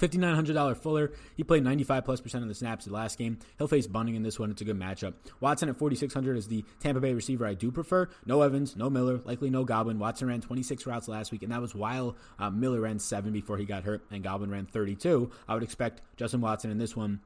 $5,900 0.00 0.76
Fuller. 0.76 1.12
He 1.36 1.44
played 1.44 1.64
95 1.64 2.04
plus 2.04 2.20
percent 2.20 2.42
of 2.42 2.48
the 2.48 2.54
snaps 2.54 2.86
in 2.86 2.92
the 2.92 2.98
last 2.98 3.18
game. 3.18 3.38
He'll 3.56 3.68
face 3.68 3.86
Bunting 3.86 4.14
in 4.14 4.22
this 4.22 4.38
one. 4.38 4.50
It's 4.50 4.60
a 4.60 4.64
good 4.64 4.78
matchup. 4.78 5.14
Watson 5.40 5.68
at 5.68 5.76
4,600 5.76 6.36
is 6.36 6.48
the 6.48 6.64
Tampa 6.80 7.00
Bay 7.00 7.14
receiver 7.14 7.46
I 7.46 7.54
do 7.54 7.70
prefer. 7.70 8.08
No 8.26 8.42
Evans, 8.42 8.76
no 8.76 8.90
Miller, 8.90 9.20
likely 9.24 9.48
no 9.48 9.64
Godwin. 9.64 9.98
Watson 9.98 10.28
ran 10.28 10.40
26 10.40 10.86
routes 10.86 11.08
last 11.08 11.32
week, 11.32 11.42
and 11.42 11.52
that 11.52 11.60
was 11.60 11.74
while 11.74 12.16
uh, 12.38 12.50
Miller 12.50 12.80
ran 12.80 12.98
seven 12.98 13.32
before 13.32 13.56
he 13.56 13.64
got 13.64 13.84
hurt, 13.84 14.02
and 14.10 14.22
Godwin 14.22 14.50
ran 14.50 14.66
32. 14.66 15.30
I 15.48 15.54
would 15.54 15.62
expect 15.62 16.02
Justin 16.16 16.40
Watson 16.40 16.70
in 16.70 16.78
this 16.78 16.96
one 16.96 17.20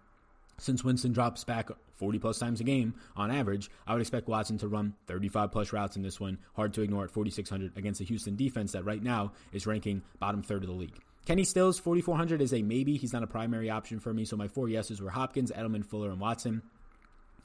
since 0.59 0.85
Winston 0.85 1.13
drops 1.13 1.43
back 1.43 1.71
40 2.01 2.19
plus 2.19 2.39
times 2.39 2.61
a 2.61 2.65
game 2.65 2.95
on 3.15 3.31
average, 3.31 3.71
I 3.87 3.93
would 3.93 4.01
expect 4.01 4.27
Watson 4.27 4.59
to 4.59 4.69
run 4.69 4.95
35 5.07 5.53
plus 5.53 5.73
routes 5.73 5.97
in 5.97 6.03
this 6.03 6.19
one. 6.19 6.39
Hard 6.57 6.73
to 6.75 6.83
ignore 6.83 7.05
at 7.05 7.11
4,600 7.11 7.77
against 7.77 8.01
a 8.01 8.05
Houston 8.05 8.37
defense 8.37 8.73
that 8.73 8.85
right 8.85 9.03
now 9.03 9.33
is 9.53 9.67
ranking 9.67 10.03
bottom 10.19 10.43
third 10.43 10.63
of 10.63 10.69
the 10.69 10.75
league. 10.75 10.99
Kenny 11.27 11.45
Stills, 11.45 11.79
4,400 11.79 12.41
is 12.41 12.55
a 12.55 12.63
maybe. 12.63 12.97
He's 12.97 13.13
not 13.13 13.23
a 13.23 13.27
primary 13.27 13.69
option 13.69 14.01
for 14.01 14.15
me. 14.15 14.25
So 14.25 14.37
my 14.37 14.49
four 14.49 14.69
yeses 14.69 15.01
were 15.01 15.11
Hopkins, 15.11 15.53
Edelman, 15.53 15.85
Fuller, 15.85 16.11
and 16.11 16.19
Watson. 16.19 16.63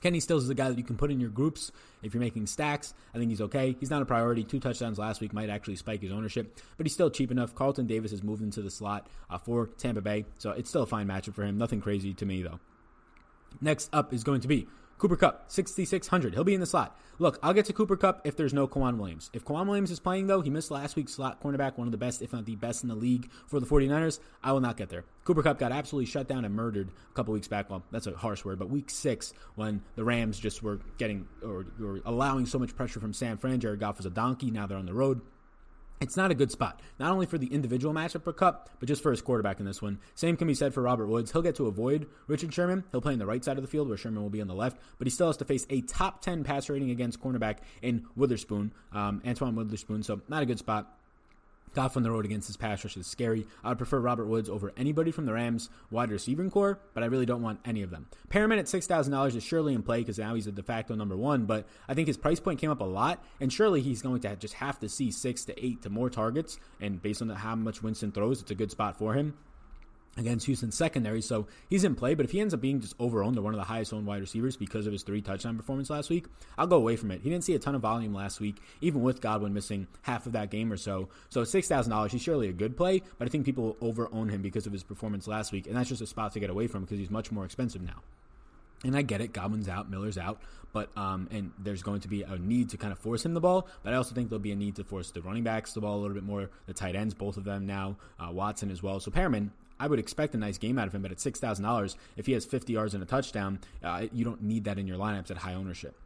Kenny 0.02 0.20
Stills 0.20 0.44
is 0.44 0.50
a 0.50 0.56
guy 0.56 0.70
that 0.70 0.78
you 0.78 0.84
can 0.84 0.98
put 0.98 1.12
in 1.12 1.20
your 1.20 1.30
groups 1.30 1.72
if 2.02 2.14
you're 2.14 2.22
making 2.22 2.48
stacks. 2.48 2.94
I 3.14 3.18
think 3.18 3.30
he's 3.30 3.42
okay. 3.42 3.76
He's 3.80 3.90
not 3.90 4.02
a 4.02 4.06
priority. 4.06 4.44
Two 4.44 4.60
touchdowns 4.60 4.98
last 4.98 5.20
week 5.20 5.34
might 5.34 5.50
actually 5.50 5.76
spike 5.76 6.02
his 6.02 6.12
ownership, 6.12 6.60
but 6.78 6.86
he's 6.86 6.94
still 6.94 7.10
cheap 7.10 7.32
enough. 7.32 7.56
Carlton 7.56 7.88
Davis 7.88 8.12
has 8.12 8.24
moved 8.24 8.42
into 8.42 8.62
the 8.62 8.72
slot 8.72 9.08
uh, 9.30 9.38
for 9.38 9.68
Tampa 9.68 10.02
Bay, 10.02 10.26
so 10.38 10.52
it's 10.52 10.70
still 10.70 10.84
a 10.84 10.88
fine 10.88 11.08
matchup 11.08 11.34
for 11.34 11.44
him. 11.44 11.58
Nothing 11.58 11.82
crazy 11.82 12.14
to 12.14 12.26
me, 12.26 12.44
though. 12.44 12.60
Next 13.62 13.90
up 13.94 14.14
is 14.14 14.24
going 14.24 14.42
to 14.42 14.48
be 14.48 14.68
Cooper 14.98 15.18
Kupp, 15.18 15.52
6,600. 15.52 16.34
He'll 16.34 16.44
be 16.44 16.54
in 16.54 16.62
the 16.62 16.66
slot. 16.66 16.98
Look, 17.20 17.38
I'll 17.44 17.54
get 17.54 17.66
to 17.66 17.74
Cooper 17.74 17.98
Kupp 17.98 18.22
if 18.26 18.38
there's 18.38 18.54
no 18.54 18.68
K'Waun 18.68 18.98
Williams. 18.98 19.30
If 19.34 19.44
K'Waun 19.44 19.68
Williams 19.68 19.92
is 19.92 20.00
playing, 20.00 20.28
though, 20.28 20.42
he 20.42 20.50
missed 20.50 20.72
last 20.72 20.96
week's 20.96 21.14
slot 21.14 21.42
cornerback, 21.42 21.78
one 21.78 21.88
of 21.88 21.92
the 21.92 21.98
best, 21.98 22.22
if 22.22 22.32
not 22.32 22.46
the 22.46 22.56
best 22.56 22.84
in 22.84 22.90
the 22.90 22.96
league 22.96 23.30
for 23.48 23.60
the 23.60 23.66
49ers. 23.66 24.20
I 24.44 24.54
will 24.54 24.62
not 24.62 24.78
get 24.78 24.90
there. 24.90 25.04
Cooper 25.26 25.44
Kupp 25.44 25.60
got 25.60 25.72
absolutely 25.72 26.06
shut 26.06 26.28
down 26.28 26.46
and 26.46 26.54
murdered 26.54 26.90
a 26.90 27.14
couple 27.14 27.34
weeks 27.34 27.48
back. 27.48 27.70
Well, 27.70 27.84
that's 27.92 28.08
a 28.08 28.16
harsh 28.16 28.46
word, 28.46 28.60
but 28.60 28.70
week 28.70 28.90
six, 28.90 29.34
when 29.56 29.82
the 29.96 30.04
Rams 30.04 30.40
just 30.40 30.64
were 30.64 30.80
getting 30.98 31.28
or, 31.44 31.66
or 31.82 32.02
allowing 32.06 32.46
so 32.46 32.58
much 32.58 32.76
pressure 32.76 33.00
from 33.00 33.14
San 33.14 33.38
Fran, 33.38 33.60
Jared 33.60 33.80
Goff 33.80 33.98
was 33.98 34.06
a 34.06 34.12
donkey. 34.12 34.50
Now 34.52 34.66
they're 34.66 34.78
on 34.78 34.86
the 34.86 34.94
road 34.94 35.22
it's 36.02 36.18
not 36.18 36.32
a 36.32 36.36
good 36.36 36.52
spot, 36.52 36.82
not 37.00 37.12
only 37.12 37.26
for 37.26 37.38
the 37.38 37.48
individual 37.48 37.94
matchup 37.94 38.24
for 38.24 38.34
Kupp, 38.34 38.70
but 38.80 38.88
just 38.88 39.02
for 39.02 39.12
his 39.12 39.22
quarterback 39.22 39.60
in 39.60 39.66
this 39.66 39.82
one. 39.82 40.00
Same 40.14 40.36
can 40.36 40.48
be 40.48 40.54
said 40.54 40.74
for 40.74 40.82
Robert 40.82 41.08
Woods. 41.08 41.32
He'll 41.32 41.42
get 41.42 41.56
to 41.56 41.68
avoid 41.68 42.08
Richard 42.28 42.54
Sherman. 42.54 42.84
He'll 42.92 43.02
play 43.02 43.14
on 43.14 43.20
the 43.20 43.26
right 43.26 43.44
side 43.44 43.58
of 43.58 43.64
the 43.64 43.70
field 43.70 43.88
where 43.88 43.98
Sherman 43.98 44.22
will 44.22 44.30
be 44.30 44.42
on 44.42 44.48
the 44.48 44.56
left, 44.56 44.78
but 44.98 45.08
he 45.08 45.12
still 45.12 45.28
has 45.28 45.38
to 45.38 45.46
face 45.46 45.66
a 45.70 45.82
top 45.82 46.22
10 46.22 46.44
pass 46.44 46.70
rating 46.70 46.92
against 46.92 47.22
cornerback 47.22 47.58
in 47.82 48.06
Witherspoon, 48.16 48.74
um, 48.92 49.22
Antoine 49.26 49.56
Witherspoon. 49.56 50.04
So 50.04 50.22
not 50.28 50.44
a 50.44 50.46
good 50.46 50.60
spot. 50.60 50.92
Goff 51.76 51.98
on 51.98 52.04
the 52.04 52.12
road 52.12 52.24
against 52.24 52.48
his 52.48 52.56
pass 52.56 52.84
rush 52.86 52.96
is 52.96 53.06
scary. 53.06 53.46
I 53.62 53.70
would 53.70 53.78
prefer 53.78 54.00
Robert 54.00 54.28
Woods 54.28 54.50
over 54.50 54.72
anybody 54.78 55.12
from 55.12 55.26
the 55.26 55.34
Rams 55.34 55.70
wide 55.92 56.10
receiving 56.10 56.50
core, 56.50 56.80
but 56.94 57.04
I 57.04 57.08
really 57.08 57.26
don't 57.26 57.42
want 57.42 57.60
any 57.66 57.82
of 57.82 57.92
them. 57.92 58.08
Perriman 58.30 58.60
at 58.60 58.66
$6,000 58.66 59.36
is 59.36 59.44
surely 59.44 59.74
in 59.74 59.84
play 59.84 60.00
because 60.00 60.18
now 60.18 60.36
he's 60.36 60.48
a 60.48 60.54
de 60.54 60.64
facto 60.64 60.96
number 60.96 61.18
one, 61.18 61.46
but 61.46 61.68
I 61.90 61.94
think 61.94 62.08
his 62.08 62.16
price 62.16 62.40
point 62.40 62.60
came 62.60 62.72
up 62.72 62.80
a 62.80 62.86
lot, 62.86 63.22
and 63.42 63.52
surely 63.52 63.82
he's 63.82 64.02
going 64.02 64.22
to 64.22 64.36
just 64.38 64.56
have 64.56 64.80
to 64.80 64.88
see 64.90 65.12
six 65.12 65.44
to 65.46 65.66
eight 65.66 65.82
to 65.82 65.90
more 65.90 66.10
targets, 66.10 66.58
and 66.80 67.02
based 67.02 67.22
on 67.22 67.28
how 67.30 67.56
much 67.56 67.84
Winston 67.84 68.14
throws, 68.14 68.42
it's 68.42 68.52
a 68.52 68.56
good 68.56 68.72
spot 68.72 68.98
for 68.98 69.14
him 69.14 69.34
against 70.18 70.46
Houston's 70.46 70.76
secondary. 70.76 71.22
So 71.22 71.48
he's 71.70 71.84
in 71.84 71.96
play, 71.96 72.14
but 72.14 72.26
if 72.26 72.32
he 72.32 72.40
ends 72.40 72.54
up 72.54 72.62
being 72.62 72.80
just 72.80 72.98
overowned 72.98 73.38
or 73.38 73.42
one 73.42 73.54
of 73.54 73.60
the 73.60 73.66
highest 73.66 73.94
owned 73.94 74.06
wide 74.06 74.22
receivers 74.22 74.56
because 74.56 74.88
of 74.88 74.94
his 74.94 75.04
three 75.04 75.22
touchdown 75.22 75.58
performance 75.58 75.90
last 75.90 76.10
week, 76.10 76.26
I'll 76.58 76.68
go 76.68 76.78
away 76.78 76.96
from 76.96 77.12
it. 77.12 77.22
He 77.22 77.30
didn't 77.30 77.44
see 77.44 77.56
a 77.56 77.60
ton 77.60 77.76
of 77.76 77.82
volume 77.82 78.14
last 78.14 78.40
week, 78.40 78.58
even 78.82 79.02
with 79.02 79.22
Godwin 79.22 79.54
missing 79.54 79.88
half 80.04 80.26
of 80.26 80.32
that 80.34 80.52
game 80.52 80.72
or 80.72 80.78
so. 80.78 81.10
So 81.30 81.44
six 81.44 81.68
thousand 81.68 81.92
dollars, 81.92 82.12
he's 82.12 82.22
surely 82.22 82.48
a 82.48 82.54
good 82.54 82.78
play, 82.78 83.02
but 83.18 83.28
I 83.28 83.30
think 83.30 83.46
people 83.46 83.76
over 83.82 84.10
own 84.12 84.30
him 84.30 84.42
because 84.42 84.66
of 84.66 84.74
his 84.74 84.84
performance 84.84 85.28
last 85.28 85.52
week, 85.52 85.68
and 85.68 85.76
that's 85.76 85.90
just 85.90 86.02
a 86.02 86.08
spot 86.08 86.34
to 86.34 86.40
get 86.40 86.50
away 86.50 86.68
from 86.68 86.84
because 86.84 87.00
he's 87.00 87.12
much 87.12 87.32
more 87.32 87.46
expensive 87.46 87.82
now. 87.82 88.02
And 88.84 88.96
I 88.96 89.02
get 89.02 89.20
it, 89.20 89.34
Godwin's 89.34 89.68
out, 89.68 89.90
Miller's 89.90 90.18
out, 90.18 90.40
but 90.72 90.96
um, 90.98 91.28
and 91.32 91.52
there's 91.58 91.82
going 91.82 92.02
to 92.02 92.08
be 92.08 92.24
a 92.24 92.38
need 92.38 92.70
to 92.70 92.78
kind 92.78 92.92
of 92.92 93.00
force 93.00 93.26
him 93.26 93.34
the 93.34 93.42
ball, 93.42 93.68
but 93.84 93.94
I 93.94 93.96
also 93.98 94.14
think 94.14 94.30
there'll 94.30 94.42
be 94.42 94.52
a 94.52 94.56
need 94.56 94.76
to 94.76 94.84
force 94.84 95.12
the 95.12 95.22
running 95.22 95.44
backs 95.44 95.74
the 95.74 95.82
ball 95.82 95.98
a 95.98 96.02
little 96.02 96.14
bit 96.14 96.24
more, 96.24 96.50
the 96.68 96.74
tight 96.74 96.96
ends, 96.96 97.14
both 97.14 97.38
of 97.38 97.44
them 97.46 97.66
now, 97.66 97.98
uh, 98.20 98.32
Watson 98.32 98.70
as 98.70 98.84
well. 98.84 99.00
So 99.00 99.10
Perriman, 99.12 99.50
I 99.80 99.88
would 99.88 100.00
expect 100.00 100.36
a 100.36 100.38
nice 100.38 100.58
game 100.58 100.78
out 100.80 100.88
of 100.88 100.96
him, 100.96 101.02
but 101.02 101.12
at 101.12 101.20
six 101.20 101.40
thousand 101.40 101.66
dollars, 101.66 101.96
if 102.18 102.26
he 102.26 102.34
has 102.34 102.46
fifty 102.46 102.74
yards 102.74 102.94
and 102.94 103.04
a 103.04 103.06
touchdown, 103.06 103.60
uh, 103.84 104.06
you 104.12 104.24
don't 104.24 104.42
need 104.42 104.66
that 104.66 104.80
in 104.80 104.88
your 104.88 104.98
lineups 104.98 105.32
at 105.32 105.38
high 105.38 105.54
ownership. 105.54 105.98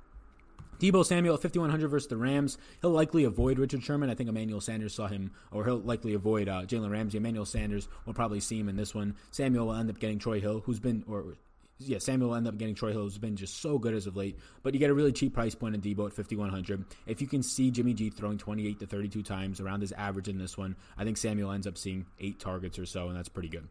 Deebo 0.79 1.05
Samuel 1.05 1.36
at 1.36 1.41
5,100 1.41 1.89
versus 1.89 2.08
the 2.08 2.15
Rams. 2.15 2.58
He'll 2.82 2.91
likely 2.91 3.25
avoid 3.25 3.60
Richard 3.60 3.84
Sherman. 3.84 4.10
I 4.10 4.15
think 4.15 4.29
Emmanuel 4.29 4.62
Sanders 4.62 4.93
saw 4.93 5.08
him, 5.08 5.32
or 5.51 5.65
he'll 5.65 5.79
likely 5.79 6.13
avoid 6.13 6.47
uh, 6.47 6.62
Jalen 6.62 6.89
Ramsey. 6.89 7.17
Emmanuel 7.17 7.45
Sanders 7.45 7.89
will 8.05 8.13
probably 8.13 8.39
see 8.39 8.58
him 8.58 8.69
in 8.69 8.77
this 8.77 8.95
one. 8.95 9.15
Samuel 9.32 9.67
will 9.67 9.73
end 9.73 9.89
up 9.89 9.99
getting 9.99 10.19
Troy 10.19 10.39
Hill, 10.39 10.62
who's 10.65 10.79
been, 10.79 11.03
or 11.05 11.36
yeah, 11.80 11.98
Samuel 11.98 12.30
will 12.30 12.36
end 12.36 12.48
up 12.48 12.58
getting 12.58 12.76
Troy 12.76 12.92
Hill, 12.92 13.04
who's 13.04 13.18
been 13.18 13.38
just 13.38 13.62
so 13.62 13.78
good 13.78 13.94
as 13.94 14.06
of 14.06 14.18
late. 14.18 14.38
But 14.63 14.74
you 14.74 14.80
get 14.80 14.89
a 14.89 14.94
really 14.94 15.13
cheap 15.13 15.34
price 15.34 15.56
point 15.56 15.76
in 15.76 15.82
Deebo 15.82 16.08
at 16.08 16.13
5,100. 16.13 16.86
If 17.08 17.22
you 17.22 17.28
can 17.28 17.42
see 17.42 17.72
Jimmy 17.72 17.94
G 17.94 18.10
throwing 18.10 18.38
28 18.38 18.80
to 18.80 18.86
32 18.86 19.24
times 19.24 19.62
around 19.62 19.82
his 19.82 19.94
average 19.94 20.28
in 20.28 20.38
this 20.38 20.58
one, 20.58 20.76
I 20.98 21.06
think 21.06 21.18
Samuel 21.18 21.52
ends 21.52 21.68
up 21.68 21.78
seeing 21.78 22.06
eight 22.20 22.39
targets 22.39 22.78
or 22.78 22.86
so, 22.86 23.08
and 23.08 23.18
that's 23.18 23.30
pretty 23.30 23.50
good. 23.50 23.68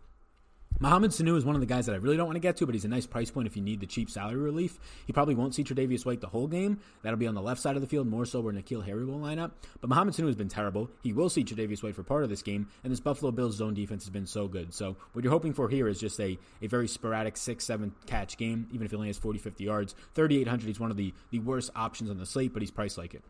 Mohamed 0.81 1.11
Sanu 1.11 1.37
is 1.37 1.45
one 1.45 1.57
of 1.57 1.61
the 1.61 1.67
guys 1.67 1.87
that 1.87 1.95
I 1.95 1.99
really 1.99 2.17
don't 2.17 2.27
want 2.27 2.37
to 2.37 2.41
get 2.41 2.57
to, 2.59 2.67
but 2.67 2.73
he's 2.73 2.85
a 2.85 2.89
nice 2.89 3.05
price 3.05 3.33
point 3.33 3.49
if 3.49 3.57
you 3.57 3.63
need 3.63 3.81
the 3.81 3.87
cheap 3.87 4.09
salary 4.09 4.37
relief. 4.37 4.79
He 5.09 5.13
probably 5.13 5.35
won't 5.35 5.53
see 5.53 5.65
Tre'Davious 5.65 6.07
White 6.07 6.21
the 6.21 6.29
whole 6.29 6.47
game. 6.47 6.79
That'll 7.03 7.19
be 7.19 7.27
on 7.27 7.35
the 7.35 7.43
left 7.43 7.61
side 7.61 7.75
of 7.75 7.83
the 7.83 7.89
field, 7.89 8.07
more 8.07 8.25
so 8.25 8.41
where 8.41 8.53
N'Keal 8.53 8.85
Harry 8.85 9.05
will 9.05 9.19
line 9.19 9.41
up. 9.41 9.57
But 9.81 9.91
Mohamed 9.91 10.15
Sanu 10.15 10.27
has 10.29 10.37
been 10.37 10.49
terrible. 10.49 10.89
He 11.03 11.13
will 11.13 11.31
see 11.31 11.43
Tre'Davious 11.43 11.83
White 11.83 11.97
for 11.97 12.05
part 12.05 12.23
of 12.23 12.31
this 12.31 12.43
game, 12.43 12.69
and 12.85 12.93
this 12.93 13.01
Buffalo 13.01 13.33
Bills 13.33 13.57
zone 13.57 13.75
defense 13.75 14.05
has 14.05 14.11
been 14.11 14.27
so 14.27 14.47
good. 14.47 14.73
So 14.73 14.97
what 15.15 15.25
you're 15.25 15.33
hoping 15.33 15.53
for 15.53 15.69
here 15.69 15.89
is 15.89 15.99
just 15.99 16.21
a, 16.21 16.39
a 16.63 16.69
very 16.69 16.87
sporadic 16.87 17.35
6-7 17.35 17.91
catch 18.07 18.37
game, 18.37 18.69
even 18.73 18.85
if 18.85 18.93
he 18.93 18.97
only 18.97 19.09
has 19.09 19.19
40, 19.19 19.41
50 19.41 19.65
yards. 19.65 19.97
3,800, 20.15 20.65
he's 20.65 20.79
one 20.79 20.93
of 20.93 20.97
the, 20.97 21.13
the 21.33 21.41
worst 21.41 21.71
options 21.75 22.09
on 22.09 22.19
the 22.19 22.27
slate, 22.27 22.53
but 22.53 22.63
he's 22.63 22.71
priced 22.71 22.99
like 22.99 23.15
it. 23.15 23.25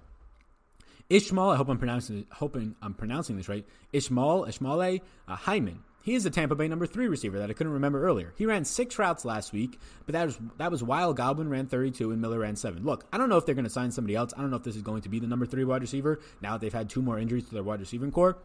Ishmael, 1.08 1.48
I 1.48 1.56
hope 1.56 1.70
I'm 1.70 1.78
pronouncing 1.78 2.26
hoping 2.30 2.76
I'm 2.82 2.92
pronouncing 2.92 3.38
this 3.38 3.48
right. 3.48 3.66
Ishmael, 3.94 4.44
Ishmael 4.44 5.00
uh, 5.26 5.36
Hyman 5.36 5.82
he 6.02 6.14
is 6.14 6.24
the 6.24 6.30
Tampa 6.30 6.54
Bay 6.54 6.68
number 6.68 6.86
three 6.86 7.08
receiver 7.08 7.38
that 7.38 7.50
I 7.50 7.52
couldn't 7.52 7.72
remember 7.72 8.04
earlier. 8.04 8.32
He 8.36 8.46
ran 8.46 8.64
six 8.64 8.98
routes 8.98 9.24
last 9.24 9.52
week, 9.52 9.78
but 10.06 10.12
that 10.14 10.26
was 10.26 10.38
that 10.56 10.70
was 10.70 10.82
while 10.82 11.12
Godwin 11.12 11.50
ran 11.50 11.66
32 11.66 12.10
and 12.12 12.20
Miller 12.20 12.38
ran 12.38 12.56
seven. 12.56 12.84
Look, 12.84 13.04
I 13.12 13.18
don't 13.18 13.28
know 13.28 13.36
if 13.36 13.46
they're 13.46 13.54
going 13.54 13.64
to 13.64 13.70
sign 13.70 13.90
somebody 13.90 14.14
else. 14.14 14.32
I 14.36 14.40
don't 14.40 14.50
know 14.50 14.56
if 14.56 14.62
this 14.62 14.76
is 14.76 14.82
going 14.82 15.02
to 15.02 15.08
be 15.08 15.18
the 15.18 15.26
number 15.26 15.46
three 15.46 15.64
wide 15.64 15.82
receiver 15.82 16.20
now 16.40 16.52
that 16.52 16.60
they've 16.60 16.72
had 16.72 16.88
two 16.88 17.02
more 17.02 17.18
injuries 17.18 17.44
to 17.48 17.54
their 17.54 17.62
wide 17.62 17.80
receiving 17.80 18.12
core. 18.12 18.38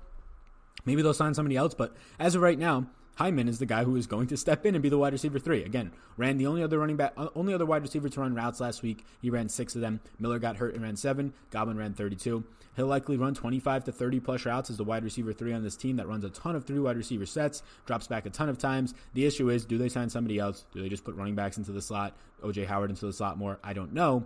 Maybe 0.85 1.01
they'll 1.01 1.13
sign 1.13 1.33
somebody 1.33 1.55
else, 1.55 1.73
but 1.73 1.95
as 2.19 2.35
of 2.35 2.41
right 2.41 2.57
now, 2.59 2.87
Hyman 3.15 3.47
is 3.47 3.59
the 3.59 3.67
guy 3.67 3.83
who 3.83 3.95
is 3.95 4.07
going 4.07 4.27
to 4.27 4.37
step 4.37 4.65
in 4.65 4.73
and 4.73 4.81
be 4.81 4.89
the 4.89 4.97
wide 4.97 5.13
receiver 5.13 5.37
three. 5.37 5.63
Again, 5.63 5.91
ran 6.17 6.37
the 6.37 6.47
only 6.47 6.63
other 6.63 6.79
running 6.79 6.97
back, 6.97 7.13
uh, 7.15 7.27
only 7.35 7.53
other 7.53 7.65
wide 7.65 7.83
receiver 7.83 8.09
to 8.09 8.19
run 8.19 8.33
routes 8.33 8.59
last 8.59 8.81
week. 8.81 9.05
He 9.21 9.29
ran 9.29 9.49
six 9.49 9.75
of 9.75 9.81
them. 9.81 9.99
Miller 10.17 10.39
got 10.39 10.57
hurt 10.57 10.73
and 10.73 10.81
ran 10.81 10.95
seven. 10.95 11.33
Godwin 11.51 11.77
ran 11.77 11.93
32. 11.93 12.43
He'll 12.75 12.87
likely 12.87 13.17
run 13.17 13.35
25 13.35 13.83
to 13.83 13.91
30 13.91 14.19
plus 14.19 14.45
routes 14.45 14.71
as 14.71 14.77
the 14.77 14.83
wide 14.83 15.03
receiver 15.03 15.31
three 15.31 15.53
on 15.53 15.63
this 15.63 15.75
team 15.75 15.97
that 15.97 16.07
runs 16.07 16.23
a 16.23 16.29
ton 16.31 16.55
of 16.55 16.65
three 16.65 16.79
wide 16.79 16.97
receiver 16.97 17.27
sets, 17.27 17.61
drops 17.85 18.07
back 18.07 18.25
a 18.25 18.31
ton 18.31 18.49
of 18.49 18.57
times. 18.57 18.95
The 19.13 19.27
issue 19.27 19.49
is, 19.49 19.63
do 19.63 19.77
they 19.77 19.89
sign 19.89 20.09
somebody 20.09 20.39
else? 20.39 20.65
Do 20.73 20.81
they 20.81 20.89
just 20.89 21.03
put 21.03 21.15
running 21.15 21.35
backs 21.35 21.57
into 21.57 21.71
the 21.71 21.83
slot, 21.83 22.17
OJ 22.43 22.65
Howard 22.65 22.89
into 22.89 23.05
the 23.05 23.13
slot 23.13 23.37
more? 23.37 23.59
I 23.63 23.73
don't 23.73 23.93
know. 23.93 24.25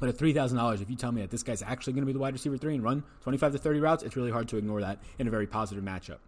But 0.00 0.10
at 0.10 0.18
three 0.18 0.32
thousand 0.32 0.58
dollars, 0.58 0.80
if 0.80 0.90
you 0.90 0.96
tell 0.96 1.12
me 1.12 1.20
that 1.22 1.30
this 1.30 1.42
guy's 1.42 1.62
actually 1.62 1.94
going 1.94 2.02
to 2.02 2.06
be 2.06 2.12
the 2.12 2.18
wide 2.18 2.32
receiver 2.32 2.56
three 2.56 2.74
and 2.74 2.82
run 2.82 3.04
twenty 3.22 3.38
five 3.38 3.52
to 3.52 3.58
thirty 3.58 3.80
routes, 3.80 4.02
it's 4.02 4.16
really 4.16 4.30
hard 4.30 4.48
to 4.48 4.56
ignore 4.56 4.80
that 4.80 4.98
in 5.18 5.28
a 5.28 5.30
very 5.30 5.46
positive 5.46 5.84
matchup. 5.84 6.18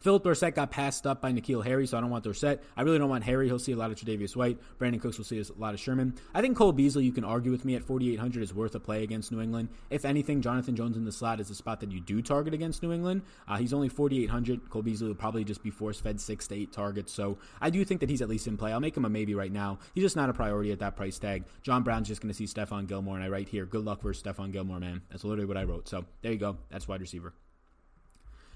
Phillip 0.00 0.24
Dorsett 0.24 0.54
got 0.54 0.70
passed 0.70 1.06
up 1.06 1.20
by 1.20 1.32
N'Keal 1.32 1.64
Harry, 1.64 1.86
so 1.86 1.96
I 1.96 2.00
don't 2.00 2.10
want 2.10 2.24
Dorsett. 2.24 2.62
I 2.76 2.82
really 2.82 2.98
don't 2.98 3.08
want 3.08 3.24
Harry. 3.24 3.46
He'll 3.46 3.58
see 3.58 3.72
a 3.72 3.76
lot 3.76 3.90
of 3.90 3.96
Tre'Davious 3.96 4.36
White. 4.36 4.58
Brandin 4.78 5.00
Cooks 5.00 5.18
will 5.18 5.24
see 5.24 5.40
a 5.40 5.44
lot 5.60 5.74
of 5.74 5.80
Sherman. 5.80 6.14
I 6.34 6.40
think 6.40 6.56
Cole 6.56 6.72
Beasley, 6.72 7.04
you 7.04 7.12
can 7.12 7.24
argue 7.24 7.50
with 7.50 7.64
me 7.64 7.74
at 7.74 7.84
4,800 7.84 8.42
is 8.42 8.54
worth 8.54 8.74
a 8.74 8.80
play 8.80 9.02
against 9.02 9.32
New 9.32 9.40
England. 9.40 9.68
If 9.90 10.04
anything, 10.04 10.42
Jonathan 10.42 10.76
Jones 10.76 10.96
in 10.96 11.04
the 11.04 11.12
slot 11.12 11.40
is 11.40 11.50
a 11.50 11.54
spot 11.54 11.80
that 11.80 11.92
you 11.92 12.00
do 12.00 12.22
target 12.22 12.54
against 12.54 12.82
New 12.82 12.92
England. 12.92 13.22
Uh, 13.48 13.56
he's 13.56 13.72
only 13.72 13.88
4,800. 13.88 14.70
Cole 14.70 14.82
Beasley 14.82 15.08
will 15.08 15.14
probably 15.14 15.44
just 15.44 15.62
be 15.62 15.70
force 15.70 16.00
fed 16.00 16.20
six 16.20 16.46
to 16.48 16.54
eight 16.54 16.72
targets, 16.72 17.12
so 17.12 17.38
I 17.60 17.70
do 17.70 17.84
think 17.84 18.00
that 18.00 18.10
he's 18.10 18.22
at 18.22 18.28
least 18.28 18.46
in 18.46 18.56
play. 18.56 18.72
I'll 18.72 18.80
make 18.80 18.96
him 18.96 19.04
a 19.04 19.08
maybe 19.08 19.34
right 19.34 19.52
now. 19.52 19.78
He's 19.94 20.04
just 20.04 20.16
not 20.16 20.28
a 20.28 20.32
priority 20.32 20.72
at 20.72 20.80
that 20.80 20.96
price 20.96 21.18
tag. 21.18 21.44
John 21.62 21.82
Brown's 21.82 22.08
just 22.08 22.20
going 22.20 22.32
to 22.32 22.34
see 22.34 22.46
Stephon 22.46 22.86
Gilmore, 22.86 23.16
and 23.16 23.24
I 23.24 23.28
write 23.28 23.48
here, 23.48 23.66
good 23.66 23.84
luck 23.84 24.02
versus 24.02 24.22
Stephon 24.22 24.52
Gilmore, 24.52 24.80
man. 24.80 25.02
That's 25.10 25.24
literally 25.24 25.46
what 25.46 25.56
I 25.56 25.64
wrote. 25.64 25.88
So 25.88 26.04
there 26.22 26.32
you 26.32 26.38
go. 26.38 26.56
That's 26.70 26.88
wide 26.88 27.00
receiver. 27.00 27.34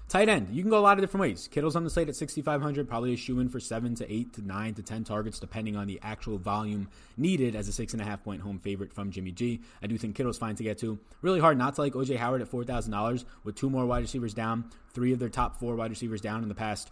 Tight 0.09 0.27
end, 0.27 0.47
you 0.51 0.63
can 0.63 0.71
go 0.71 0.79
a 0.79 0.81
lot 0.81 0.97
of 0.97 1.03
different 1.03 1.21
ways. 1.21 1.47
Kittle's 1.51 1.75
on 1.75 1.83
the 1.83 1.89
slate 1.91 2.09
at 2.09 2.15
6,500, 2.15 2.89
probably 2.89 3.13
a 3.13 3.15
shoe 3.15 3.39
in 3.41 3.47
for 3.47 3.59
seven 3.59 3.93
to 3.93 4.11
eight 4.11 4.33
to 4.33 4.41
nine 4.41 4.73
to 4.73 4.81
10 4.81 5.03
targets, 5.03 5.37
depending 5.37 5.75
on 5.75 5.85
the 5.85 5.99
actual 6.01 6.39
volume 6.39 6.89
needed 7.15 7.55
as 7.55 7.67
a 7.67 7.71
six 7.71 7.93
and 7.93 8.01
a 8.01 8.05
half 8.05 8.23
point 8.23 8.41
home 8.41 8.57
favorite 8.57 8.91
from 8.91 9.11
Jimmy 9.11 9.31
G. 9.31 9.61
I 9.83 9.85
do 9.85 9.99
think 9.99 10.15
Kittle's 10.15 10.39
fine 10.39 10.55
to 10.55 10.63
get 10.63 10.79
to. 10.79 10.97
Really 11.21 11.39
hard 11.39 11.59
not 11.59 11.75
to 11.75 11.81
like 11.81 11.93
OJ 11.93 12.17
Howard 12.17 12.41
at 12.41 12.49
$4,000 12.49 13.23
with 13.43 13.53
two 13.53 13.69
more 13.69 13.85
wide 13.85 14.01
receivers 14.01 14.33
down, 14.33 14.65
three 14.95 15.13
of 15.13 15.19
their 15.19 15.29
top 15.29 15.59
four 15.59 15.75
wide 15.75 15.91
receivers 15.91 16.21
down 16.21 16.41
in 16.41 16.49
the 16.49 16.55
past 16.55 16.89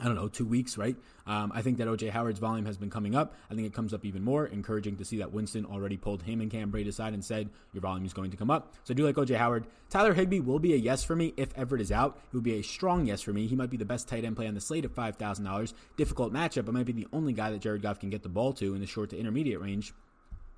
I 0.00 0.04
don't 0.04 0.14
know, 0.14 0.28
two 0.28 0.46
weeks, 0.46 0.78
right? 0.78 0.96
Um, 1.26 1.52
I 1.54 1.60
think 1.60 1.76
that 1.76 1.86
OJ 1.86 2.10
Howard's 2.10 2.38
volume 2.38 2.64
has 2.64 2.78
been 2.78 2.88
coming 2.88 3.14
up. 3.14 3.34
I 3.50 3.54
think 3.54 3.66
it 3.66 3.74
comes 3.74 3.92
up 3.92 4.06
even 4.06 4.24
more. 4.24 4.46
Encouraging 4.46 4.96
to 4.96 5.04
see 5.04 5.18
that 5.18 5.32
Winston 5.32 5.66
already 5.66 5.98
pulled 5.98 6.22
him 6.22 6.40
and 6.40 6.50
Cam 6.50 6.72
Brate 6.72 6.88
aside 6.88 7.12
and 7.12 7.22
said, 7.22 7.50
Your 7.74 7.82
volume 7.82 8.06
is 8.06 8.14
going 8.14 8.30
to 8.30 8.36
come 8.36 8.50
up. 8.50 8.72
So 8.84 8.92
I 8.92 8.94
do 8.94 9.04
like 9.04 9.16
OJ 9.16 9.36
Howard. 9.36 9.66
Tyler 9.90 10.14
Higbee 10.14 10.40
will 10.40 10.58
be 10.58 10.72
a 10.72 10.78
yes 10.78 11.04
for 11.04 11.14
me 11.14 11.34
if 11.36 11.56
Everett 11.58 11.82
is 11.82 11.92
out. 11.92 12.18
He 12.30 12.36
will 12.36 12.42
be 12.42 12.58
a 12.58 12.62
strong 12.62 13.06
yes 13.06 13.20
for 13.20 13.34
me. 13.34 13.46
He 13.46 13.54
might 13.54 13.68
be 13.68 13.76
the 13.76 13.84
best 13.84 14.08
tight 14.08 14.24
end 14.24 14.34
play 14.34 14.46
on 14.46 14.54
the 14.54 14.60
slate 14.62 14.86
at 14.86 14.94
$5,000. 14.94 15.74
Difficult 15.98 16.32
matchup, 16.32 16.64
but 16.64 16.72
might 16.72 16.86
be 16.86 16.92
the 16.92 17.08
only 17.12 17.34
guy 17.34 17.50
that 17.50 17.60
Jared 17.60 17.82
Goff 17.82 18.00
can 18.00 18.08
get 18.08 18.22
the 18.22 18.30
ball 18.30 18.54
to 18.54 18.74
in 18.74 18.80
the 18.80 18.86
short 18.86 19.10
to 19.10 19.18
intermediate 19.18 19.60
range. 19.60 19.92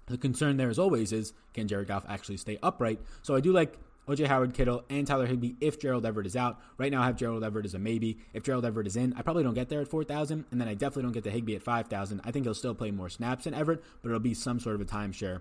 The 0.07 0.19
concern 0.19 0.59
there, 0.59 0.69
as 0.69 0.79
always, 0.79 1.13
is 1.13 1.33
can 1.55 1.67
Jared 1.67 1.89
Goff 1.89 2.05
actually 2.09 2.37
stay 2.37 2.59
upright? 2.63 3.01
So 3.23 3.35
I 3.35 3.41
do 3.41 3.53
like 3.53 3.79
OJ 4.09 4.27
Howard, 4.27 4.55
Kittle, 4.55 4.85
and 4.91 5.07
Tyler 5.07 5.27
Higbee 5.27 5.55
if 5.61 5.81
Gerald 5.81 6.05
Everett 6.05 6.27
is 6.27 6.37
out. 6.37 6.61
Right 6.79 6.93
now, 6.93 7.03
I 7.03 7.07
have 7.07 7.17
Gerald 7.17 7.43
Everett 7.43 7.65
as 7.65 7.75
a 7.75 7.79
maybe. 7.79 8.19
If 8.33 8.43
Gerald 8.43 8.65
Everett 8.65 8.87
is 8.87 8.97
in, 8.97 9.15
I 9.17 9.23
probably 9.23 9.43
don't 9.43 9.55
get 9.55 9.69
there 9.69 9.81
at 9.81 9.89
4,000, 9.89 10.45
and 10.51 10.61
then 10.61 10.69
I 10.69 10.75
definitely 10.75 11.05
don't 11.05 11.13
get 11.13 11.25
the 11.25 11.31
Higbee 11.31 11.57
at 11.57 11.63
5,000. 11.63 12.21
I 12.25 12.31
think 12.31 12.45
he'll 12.45 12.55
still 12.55 12.75
play 12.75 12.91
more 12.91 13.09
snaps 13.09 13.45
than 13.45 13.55
Everett, 13.55 13.83
but 14.03 14.09
it'll 14.09 14.21
be 14.21 14.35
some 14.35 14.61
sort 14.61 14.75
of 14.75 14.81
a 14.81 14.85
timeshare 14.85 15.41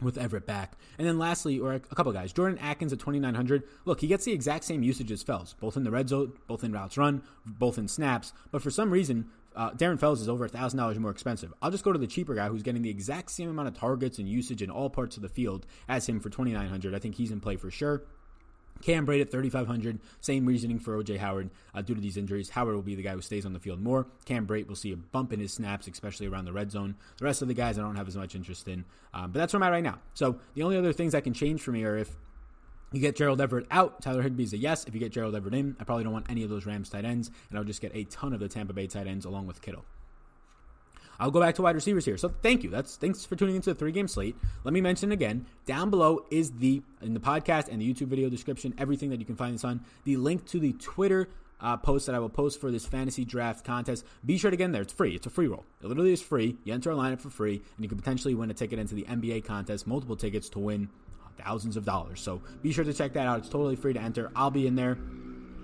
with 0.00 0.18
Everett 0.18 0.46
back. 0.46 0.72
And 0.98 1.06
then 1.06 1.18
lastly, 1.18 1.58
or 1.58 1.74
a 1.74 1.80
couple 1.80 2.12
guys, 2.12 2.32
Jordan 2.32 2.58
Akins 2.62 2.92
at 2.92 2.98
2,900. 2.98 3.62
Look, 3.84 4.00
he 4.00 4.06
gets 4.06 4.24
the 4.24 4.32
exact 4.32 4.64
same 4.64 4.82
usage 4.82 5.12
as 5.12 5.22
Fells, 5.22 5.54
both 5.60 5.76
in 5.76 5.84
the 5.84 5.90
red 5.90 6.08
zone, 6.08 6.32
both 6.46 6.64
in 6.64 6.72
routes 6.72 6.96
run, 6.96 7.22
both 7.44 7.78
in 7.78 7.88
snaps. 7.88 8.32
But 8.50 8.62
for 8.62 8.70
some 8.70 8.90
reason, 8.90 9.28
uh, 9.56 9.70
Darren 9.72 9.98
Fells 9.98 10.20
is 10.20 10.28
over 10.28 10.48
$1,000 10.48 10.96
more 10.98 11.10
expensive. 11.10 11.52
I'll 11.60 11.70
just 11.70 11.84
go 11.84 11.92
to 11.92 11.98
the 11.98 12.06
cheaper 12.06 12.34
guy 12.34 12.48
who's 12.48 12.62
getting 12.62 12.82
the 12.82 12.90
exact 12.90 13.30
same 13.30 13.48
amount 13.48 13.68
of 13.68 13.74
targets 13.74 14.18
and 14.18 14.28
usage 14.28 14.62
in 14.62 14.70
all 14.70 14.90
parts 14.90 15.16
of 15.16 15.22
the 15.22 15.28
field 15.28 15.66
as 15.88 16.08
him 16.08 16.20
for 16.20 16.30
2,900. 16.30 16.94
I 16.94 16.98
think 16.98 17.16
he's 17.16 17.30
in 17.30 17.40
play 17.40 17.56
for 17.56 17.70
sure. 17.70 18.02
Cam 18.82 19.06
Brate 19.06 19.20
at 19.20 19.30
3,500. 19.30 19.98
Same 20.20 20.46
reasoning 20.46 20.78
for 20.78 21.02
OJ 21.02 21.18
Howard 21.18 21.50
uh, 21.74 21.82
due 21.82 21.94
to 21.94 22.00
these 22.00 22.16
injuries. 22.16 22.50
Howard 22.50 22.74
will 22.74 22.82
be 22.82 22.94
the 22.94 23.02
guy 23.02 23.12
who 23.12 23.20
stays 23.20 23.44
on 23.44 23.52
the 23.52 23.60
field 23.60 23.80
more. 23.80 24.06
Cam 24.24 24.46
Brate 24.46 24.68
will 24.68 24.76
see 24.76 24.92
a 24.92 24.96
bump 24.96 25.32
in 25.32 25.40
his 25.40 25.52
snaps, 25.52 25.86
especially 25.86 26.26
around 26.26 26.46
the 26.46 26.52
red 26.52 26.70
zone. 26.70 26.94
The 27.18 27.24
rest 27.24 27.42
of 27.42 27.48
the 27.48 27.54
guys 27.54 27.78
I 27.78 27.82
don't 27.82 27.96
have 27.96 28.08
as 28.08 28.16
much 28.16 28.34
interest 28.34 28.68
in. 28.68 28.84
Um, 29.12 29.32
but 29.32 29.38
that's 29.38 29.52
where 29.52 29.62
I'm 29.62 29.66
at 29.66 29.72
right 29.72 29.84
now. 29.84 29.98
So 30.14 30.38
the 30.54 30.62
only 30.62 30.76
other 30.76 30.92
things 30.92 31.12
that 31.12 31.24
can 31.24 31.34
change 31.34 31.60
for 31.60 31.72
me 31.72 31.84
are 31.84 31.96
if 31.98 32.16
you 32.92 33.00
get 33.00 33.16
Gerald 33.16 33.40
Everett 33.40 33.66
out, 33.70 34.02
Tyler 34.02 34.22
Higbee's 34.22 34.52
a 34.52 34.58
yes. 34.58 34.84
If 34.84 34.94
you 34.94 35.00
get 35.00 35.12
Gerald 35.12 35.34
Everett 35.34 35.54
in, 35.54 35.76
I 35.78 35.84
probably 35.84 36.04
don't 36.04 36.12
want 36.12 36.26
any 36.28 36.42
of 36.42 36.50
those 36.50 36.66
Rams 36.66 36.88
tight 36.88 37.04
ends, 37.04 37.30
and 37.48 37.58
I'll 37.58 37.64
just 37.64 37.80
get 37.80 37.94
a 37.94 38.04
ton 38.04 38.32
of 38.32 38.40
the 38.40 38.48
Tampa 38.48 38.72
Bay 38.72 38.86
tight 38.86 39.06
ends 39.06 39.24
along 39.24 39.46
with 39.46 39.62
Kittle. 39.62 39.84
I'll 41.20 41.30
go 41.30 41.38
back 41.38 41.54
to 41.56 41.62
wide 41.62 41.74
receivers 41.74 42.06
here. 42.06 42.16
So 42.16 42.30
thank 42.30 42.64
you. 42.64 42.70
That's 42.70 42.96
thanks 42.96 43.26
for 43.26 43.36
tuning 43.36 43.54
into 43.54 43.70
the 43.72 43.78
three 43.78 43.92
game 43.92 44.08
slate. 44.08 44.36
Let 44.64 44.72
me 44.72 44.80
mention 44.80 45.12
again. 45.12 45.46
Down 45.66 45.90
below 45.90 46.24
is 46.30 46.50
the 46.52 46.82
in 47.02 47.12
the 47.12 47.20
podcast 47.20 47.68
and 47.68 47.80
the 47.80 47.92
YouTube 47.92 48.06
video 48.06 48.30
description, 48.30 48.74
everything 48.78 49.10
that 49.10 49.20
you 49.20 49.26
can 49.26 49.36
find 49.36 49.54
this 49.54 49.64
on. 49.64 49.84
The 50.04 50.16
link 50.16 50.46
to 50.46 50.58
the 50.58 50.72
Twitter 50.72 51.28
uh, 51.60 51.76
post 51.76 52.06
that 52.06 52.14
I 52.14 52.18
will 52.18 52.30
post 52.30 52.58
for 52.58 52.70
this 52.70 52.86
fantasy 52.86 53.26
draft 53.26 53.66
contest. 53.66 54.06
Be 54.24 54.38
sure 54.38 54.50
to 54.50 54.56
get 54.56 54.64
in 54.64 54.72
there. 54.72 54.80
It's 54.80 54.94
free. 54.94 55.14
It's 55.14 55.26
a 55.26 55.30
free 55.30 55.46
roll. 55.46 55.66
It 55.82 55.88
literally 55.88 56.14
is 56.14 56.22
free. 56.22 56.56
You 56.64 56.72
enter 56.72 56.90
a 56.90 56.94
lineup 56.94 57.20
for 57.20 57.28
free, 57.28 57.56
and 57.56 57.84
you 57.84 57.88
can 57.88 57.98
potentially 57.98 58.34
win 58.34 58.50
a 58.50 58.54
ticket 58.54 58.78
into 58.78 58.94
the 58.94 59.04
NBA 59.04 59.44
contest, 59.44 59.86
multiple 59.86 60.16
tickets 60.16 60.48
to 60.50 60.58
win 60.58 60.88
thousands 61.44 61.76
of 61.76 61.84
dollars. 61.84 62.20
So 62.20 62.40
be 62.62 62.72
sure 62.72 62.84
to 62.84 62.92
check 62.92 63.12
that 63.14 63.26
out. 63.26 63.38
It's 63.38 63.48
totally 63.48 63.76
free 63.76 63.92
to 63.92 64.00
enter. 64.00 64.30
I'll 64.34 64.50
be 64.50 64.66
in 64.66 64.76
there. 64.76 64.98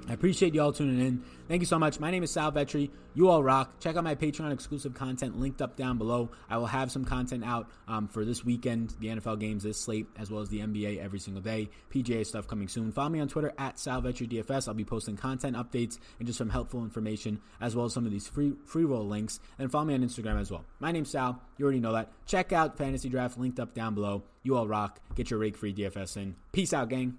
I 0.09 0.13
appreciate 0.13 0.55
you 0.55 0.63
all 0.63 0.73
tuning 0.73 1.05
in. 1.05 1.25
Thank 1.49 1.63
you 1.63 1.67
so 1.67 1.79
much. 1.81 1.99
My 1.99 2.13
name 2.13 2.23
is 2.23 2.31
Sal 2.31 2.53
Vetri. 2.53 2.91
You 3.15 3.29
all 3.29 3.43
rock. 3.43 3.81
Check 3.81 3.97
out 3.97 4.05
my 4.05 4.15
Patreon 4.15 4.53
exclusive 4.53 4.95
content 4.95 5.41
linked 5.41 5.61
up 5.61 5.77
down 5.77 5.99
below. 5.99 6.31
I 6.49 6.59
will 6.59 6.67
have 6.67 6.93
some 6.93 7.05
content 7.05 7.45
out 7.45 7.69
um, 7.89 8.07
for 8.07 8.25
this 8.25 8.45
weekend, 8.45 8.95
the 9.01 9.09
NFL 9.09 9.41
games, 9.41 9.65
this 9.65 9.81
slate, 9.81 10.07
as 10.17 10.31
well 10.31 10.43
as 10.43 10.49
the 10.49 10.61
NBA 10.61 11.03
every 11.03 11.19
single 11.19 11.43
day. 11.43 11.71
PGA 11.93 12.25
stuff 12.25 12.47
coming 12.47 12.69
soon. 12.69 12.93
Follow 12.93 13.09
me 13.09 13.19
on 13.19 13.27
Twitter 13.27 13.53
at 13.59 13.81
Sal 13.81 14.01
Vetri 14.01 14.31
DFS. 14.31 14.69
I'll 14.69 14.75
be 14.75 14.85
posting 14.85 15.17
content 15.17 15.57
updates 15.57 15.99
and 16.19 16.27
just 16.27 16.39
some 16.39 16.51
helpful 16.51 16.85
information, 16.85 17.41
as 17.61 17.75
well 17.75 17.87
as 17.87 17.93
some 17.93 18.07
of 18.07 18.13
these 18.13 18.29
free 18.29 18.53
free 18.65 18.85
roll 18.85 19.07
links. 19.07 19.41
And 19.59 19.73
follow 19.73 19.87
me 19.87 19.95
on 19.95 20.03
Instagram 20.03 20.41
as 20.41 20.53
well. 20.53 20.65
My 20.79 20.93
name's 20.93 21.11
Sal. 21.11 21.43
You 21.59 21.65
already 21.65 21.81
know 21.81 21.93
that. 21.95 22.13
Check 22.27 22.53
out 22.53 22.79
Fantasy 22.79 23.09
Draft 23.09 23.39
linked 23.39 23.59
up 23.59 23.75
down 23.75 23.95
below. 23.95 24.23
You 24.45 24.57
all 24.57 24.69
rock. 24.69 25.01
Get 25.17 25.31
your 25.31 25.41
rake 25.41 25.57
free 25.57 25.75
DFS 25.75 26.17
in. 26.17 26.37
Peace 26.53 26.73
out, 26.73 26.91
gang. 26.91 27.19